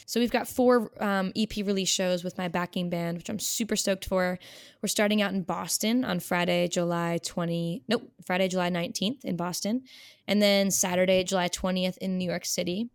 So 0.05 0.19
we've 0.19 0.31
got 0.31 0.47
four 0.47 0.91
um, 1.03 1.31
EP 1.35 1.55
release 1.57 1.89
shows 1.89 2.23
with 2.23 2.35
my 2.35 2.47
backing 2.47 2.89
band, 2.89 3.17
which 3.17 3.29
I'm 3.29 3.37
super 3.37 3.75
stoked 3.75 4.05
for. 4.05 4.39
We're 4.81 4.87
starting 4.87 5.21
out 5.21 5.33
in 5.33 5.43
Boston 5.43 6.03
on 6.03 6.19
Friday, 6.19 6.67
July 6.67 7.19
20. 7.23 7.83
Nope, 7.87 8.11
Friday, 8.25 8.47
July 8.47 8.71
19th 8.71 9.23
in 9.23 9.35
Boston, 9.35 9.83
and 10.27 10.41
then 10.41 10.71
Saturday, 10.71 11.23
July 11.23 11.47
20th 11.47 11.97
in 11.99 12.17
New 12.17 12.27
York 12.27 12.45
City, 12.45 12.89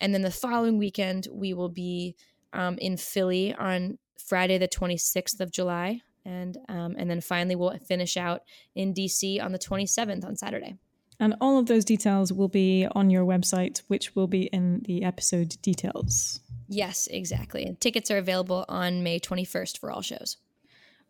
and 0.00 0.14
then 0.14 0.22
the 0.22 0.30
following 0.30 0.78
weekend 0.78 1.26
we 1.32 1.52
will 1.52 1.68
be 1.68 2.14
um, 2.52 2.78
in 2.78 2.96
Philly 2.96 3.54
on 3.54 3.98
Friday, 4.16 4.58
the 4.58 4.68
26th 4.68 5.40
of 5.40 5.50
July, 5.50 6.00
and 6.24 6.58
um, 6.68 6.94
and 6.96 7.10
then 7.10 7.20
finally 7.20 7.56
we'll 7.56 7.76
finish 7.78 8.16
out 8.16 8.42
in 8.74 8.94
DC 8.94 9.42
on 9.42 9.52
the 9.52 9.58
27th 9.58 10.24
on 10.24 10.36
Saturday. 10.36 10.76
And 11.20 11.34
all 11.40 11.58
of 11.58 11.66
those 11.66 11.84
details 11.84 12.32
will 12.32 12.48
be 12.48 12.86
on 12.94 13.10
your 13.10 13.24
website, 13.24 13.82
which 13.88 14.14
will 14.16 14.26
be 14.26 14.44
in 14.44 14.80
the 14.86 15.04
episode 15.04 15.56
details. 15.62 16.40
Yes, 16.68 17.06
exactly. 17.10 17.64
And 17.64 17.80
tickets 17.80 18.10
are 18.10 18.16
available 18.16 18.64
on 18.68 19.02
May 19.02 19.20
21st 19.20 19.78
for 19.78 19.90
all 19.90 20.02
shows. 20.02 20.38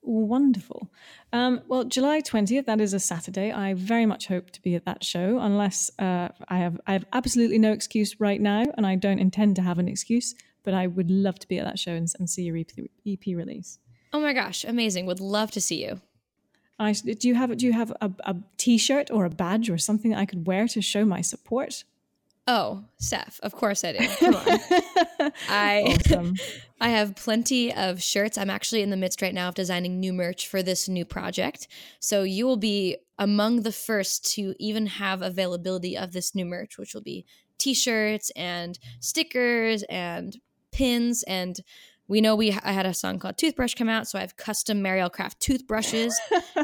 Wonderful. 0.04 0.90
Um, 1.32 1.60
well, 1.68 1.84
July 1.84 2.20
20th, 2.20 2.66
that 2.66 2.80
is 2.80 2.92
a 2.92 2.98
Saturday. 2.98 3.52
I 3.52 3.74
very 3.74 4.04
much 4.04 4.26
hope 4.26 4.50
to 4.50 4.60
be 4.60 4.74
at 4.74 4.84
that 4.84 5.04
show, 5.04 5.38
unless 5.38 5.92
uh, 6.00 6.28
I 6.48 6.58
have 6.58 6.80
I 6.88 6.94
have 6.94 7.04
absolutely 7.12 7.58
no 7.58 7.70
excuse 7.70 8.18
right 8.18 8.40
now, 8.40 8.64
and 8.76 8.84
I 8.84 8.96
don't 8.96 9.20
intend 9.20 9.54
to 9.56 9.62
have 9.62 9.78
an 9.78 9.86
excuse, 9.86 10.34
but 10.64 10.74
I 10.74 10.88
would 10.88 11.08
love 11.08 11.38
to 11.38 11.46
be 11.46 11.58
at 11.58 11.64
that 11.64 11.78
show 11.78 11.92
and, 11.92 12.12
and 12.18 12.28
see 12.28 12.42
your 12.42 12.56
EP, 12.56 12.70
EP 13.06 13.26
release. 13.28 13.78
Oh 14.12 14.20
my 14.20 14.32
gosh, 14.32 14.64
amazing. 14.64 15.06
Would 15.06 15.20
love 15.20 15.52
to 15.52 15.60
see 15.60 15.84
you. 15.84 16.00
I, 16.82 16.92
do 16.92 17.28
you 17.28 17.34
have 17.34 17.56
do 17.56 17.66
you 17.66 17.72
have 17.72 17.92
a, 18.00 18.10
a 18.24 18.36
t-shirt 18.56 19.10
or 19.10 19.24
a 19.24 19.30
badge 19.30 19.70
or 19.70 19.78
something 19.78 20.10
that 20.10 20.18
I 20.18 20.26
could 20.26 20.46
wear 20.46 20.68
to 20.68 20.80
show 20.80 21.04
my 21.04 21.20
support? 21.20 21.84
Oh, 22.48 22.84
Steph, 22.98 23.38
of 23.42 23.52
course 23.52 23.84
I 23.84 23.92
do. 23.92 24.08
Come 24.18 24.34
on. 24.34 25.32
I 25.48 25.96
awesome. 26.06 26.34
I 26.80 26.88
have 26.88 27.14
plenty 27.14 27.72
of 27.72 28.02
shirts. 28.02 28.36
I'm 28.36 28.50
actually 28.50 28.82
in 28.82 28.90
the 28.90 28.96
midst 28.96 29.22
right 29.22 29.32
now 29.32 29.48
of 29.48 29.54
designing 29.54 30.00
new 30.00 30.12
merch 30.12 30.48
for 30.48 30.60
this 30.60 30.88
new 30.88 31.04
project. 31.04 31.68
So 32.00 32.24
you 32.24 32.44
will 32.44 32.56
be 32.56 32.96
among 33.16 33.62
the 33.62 33.70
first 33.70 34.28
to 34.34 34.54
even 34.58 34.86
have 34.86 35.22
availability 35.22 35.96
of 35.96 36.12
this 36.12 36.34
new 36.34 36.44
merch, 36.44 36.78
which 36.78 36.94
will 36.94 37.02
be 37.02 37.24
t-shirts 37.58 38.30
and 38.34 38.76
stickers 38.98 39.84
and 39.84 40.36
pins 40.72 41.22
and 41.28 41.60
we 42.08 42.20
know 42.20 42.36
we 42.36 42.52
I 42.52 42.72
had 42.72 42.86
a 42.86 42.94
song 42.94 43.18
called 43.18 43.38
Toothbrush 43.38 43.74
come 43.74 43.88
out, 43.88 44.08
so 44.08 44.18
I 44.18 44.20
have 44.22 44.36
custom 44.36 44.82
Marielle 44.82 45.12
Kraft 45.12 45.40
toothbrushes. 45.40 46.18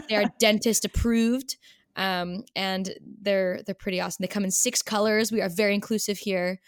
they 0.08 0.16
are 0.16 0.24
dentist 0.38 0.84
approved 0.84 1.56
um, 1.98 2.44
and 2.54 2.90
they're 3.20 3.60
they're 3.66 3.74
pretty 3.74 4.00
awesome. 4.00 4.22
They 4.22 4.28
come 4.28 4.44
in 4.44 4.52
six 4.52 4.80
colors. 4.80 5.30
We 5.32 5.42
are 5.42 5.48
very 5.48 5.74
inclusive 5.74 6.16
here. 6.16 6.60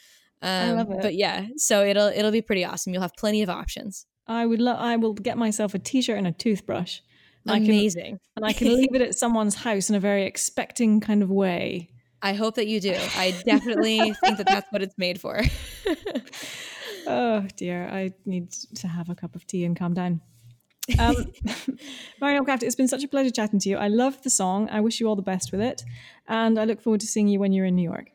Um, 0.42 0.50
I 0.50 0.72
love 0.72 0.90
it. 0.90 0.98
But 1.00 1.14
yeah, 1.14 1.46
so 1.56 1.84
it'll 1.84 2.08
it'll 2.08 2.32
be 2.32 2.42
pretty 2.42 2.64
awesome. 2.64 2.92
You'll 2.92 3.02
have 3.02 3.14
plenty 3.16 3.42
of 3.42 3.48
options. 3.48 4.06
I 4.26 4.44
would 4.44 4.60
love. 4.60 4.78
I 4.80 4.96
will 4.96 5.14
get 5.14 5.38
myself 5.38 5.74
a 5.74 5.78
t-shirt 5.78 6.18
and 6.18 6.26
a 6.26 6.32
toothbrush. 6.32 7.00
Amazing. 7.46 8.04
I 8.04 8.08
can, 8.08 8.18
and 8.36 8.44
I 8.44 8.52
can 8.52 8.76
leave 8.76 8.94
it 8.94 9.00
at 9.00 9.14
someone's 9.14 9.54
house 9.54 9.88
in 9.88 9.96
a 9.96 10.00
very 10.00 10.24
expecting 10.26 11.00
kind 11.00 11.22
of 11.22 11.30
way. 11.30 11.88
I 12.22 12.34
hope 12.34 12.56
that 12.56 12.66
you 12.66 12.80
do. 12.80 12.94
I 13.16 13.34
definitely 13.46 13.98
think 14.22 14.36
that 14.36 14.46
that's 14.46 14.70
what 14.70 14.82
it's 14.82 14.98
made 14.98 15.20
for. 15.20 15.40
oh 17.10 17.46
dear, 17.56 17.88
I 17.88 18.12
need 18.24 18.50
to 18.76 18.88
have 18.88 19.08
a 19.08 19.14
cup 19.14 19.34
of 19.34 19.46
tea 19.46 19.64
and 19.64 19.76
calm 19.76 19.94
down. 19.94 20.20
Um, 20.98 21.16
Marielle 22.22 22.44
Kraft, 22.44 22.62
it's 22.62 22.74
been 22.74 22.88
such 22.88 23.04
a 23.04 23.08
pleasure 23.08 23.30
chatting 23.30 23.58
to 23.60 23.68
you. 23.68 23.76
I 23.76 23.88
love 23.88 24.22
the 24.22 24.30
song. 24.30 24.68
I 24.70 24.80
wish 24.80 25.00
you 25.00 25.06
all 25.08 25.16
the 25.16 25.22
best 25.22 25.52
with 25.52 25.60
it. 25.60 25.84
And 26.28 26.58
I 26.58 26.64
look 26.64 26.80
forward 26.80 27.00
to 27.00 27.06
seeing 27.06 27.28
you 27.28 27.38
when 27.38 27.52
you're 27.52 27.66
in 27.66 27.76
New 27.76 27.88
York. 27.88 28.10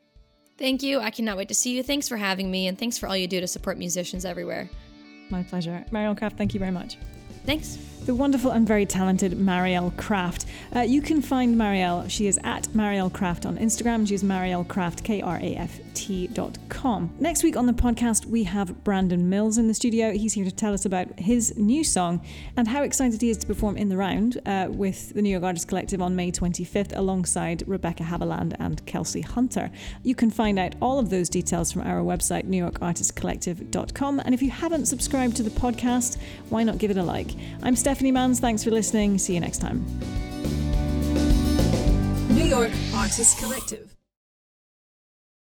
Thank 0.58 0.84
you. 0.84 1.00
I 1.00 1.10
cannot 1.10 1.38
wait 1.38 1.50
to 1.50 1.54
see 1.54 1.76
you. 1.76 1.84
Thanks 1.84 2.08
for 2.08 2.18
having 2.18 2.50
me, 2.50 2.68
and 2.68 2.78
thanks 2.78 2.98
for 2.98 3.08
all 3.08 3.18
you 3.18 3.28
do 3.28 3.42
to 3.42 3.48
support 3.48 3.78
musicians 3.78 4.26
everywhere. 4.26 4.70
My 5.30 5.44
pleasure. 5.44 5.86
Marion 5.92 6.16
Craft, 6.16 6.38
thank 6.38 6.54
you 6.54 6.60
very 6.60 6.72
much. 6.72 6.98
Thanks. 7.46 7.78
The 8.04 8.14
wonderful 8.14 8.52
and 8.52 8.68
very 8.68 8.86
talented 8.86 9.32
Marielle 9.32 9.96
Kraft. 9.98 10.46
Uh, 10.76 10.82
you 10.82 11.02
can 11.02 11.22
find 11.22 11.56
Marielle. 11.56 12.08
She 12.10 12.28
is 12.28 12.40
at 12.44 12.64
Marielle 12.70 13.12
Kraft 13.12 13.48
on 13.48 13.58
Instagram. 13.58 14.08
She's 14.08 14.24
Marielle 14.24 14.68
Kraft, 14.68 15.04
K 15.04 15.22
R 15.22 15.40
A 15.42 15.56
F 15.56 15.80
T.com. 15.96 17.10
Next 17.20 17.42
week 17.42 17.58
on 17.58 17.66
the 17.66 17.74
podcast, 17.74 18.26
we 18.26 18.44
have 18.44 18.84
Brandon 18.84 19.28
Mills 19.28 19.58
in 19.58 19.68
the 19.68 19.74
studio. 19.74 20.12
He's 20.12 20.34
here 20.34 20.46
to 20.46 20.52
tell 20.52 20.74
us 20.74 20.86
about 20.86 21.20
his 21.20 21.58
new 21.58 21.84
song 21.84 22.22
and 22.58 22.68
how 22.68 22.84
excited 22.84 23.22
he 23.22 23.30
is 23.30 23.38
to 23.38 23.48
perform 23.48 23.78
in 23.78 23.90
the 23.90 23.98
round 23.98 24.40
uh, 24.46 24.68
with 24.70 25.14
the 25.14 25.22
New 25.22 25.30
York 25.30 25.44
Artists 25.44 25.66
Collective 25.66 26.02
on 26.02 26.16
May 26.16 26.32
25th 26.32 26.96
alongside 26.96 27.64
Rebecca 27.66 28.04
Haviland 28.04 28.56
and 28.60 28.86
Kelsey 28.86 29.22
Hunter. 29.22 29.72
You 30.04 30.14
can 30.14 30.30
find 30.30 30.60
out 30.60 30.76
all 30.82 31.00
of 31.00 31.10
those 31.10 31.30
details 31.30 31.72
from 31.72 31.82
our 31.84 32.02
website, 32.02 32.46
newyorkartistcollective.com. 32.46 34.20
And 34.20 34.34
if 34.34 34.42
you 34.44 34.52
haven't 34.52 34.86
subscribed 34.86 35.38
to 35.38 35.44
the 35.44 35.50
podcast, 35.50 36.18
why 36.50 36.64
not 36.64 36.78
give 36.78 36.92
it 36.92 36.98
a 36.98 37.04
like? 37.04 37.32
I'm 37.64 37.76
Stephanie 37.86 38.12
Manns. 38.12 38.40
Thanks 38.40 38.64
for 38.64 38.72
listening. 38.72 39.20
See 39.20 39.36
you 39.36 39.40
next 39.40 39.60
time. 39.60 39.86
New 42.30 42.44
York 42.44 42.72
Artists 42.96 43.40
Collective. 43.40 43.95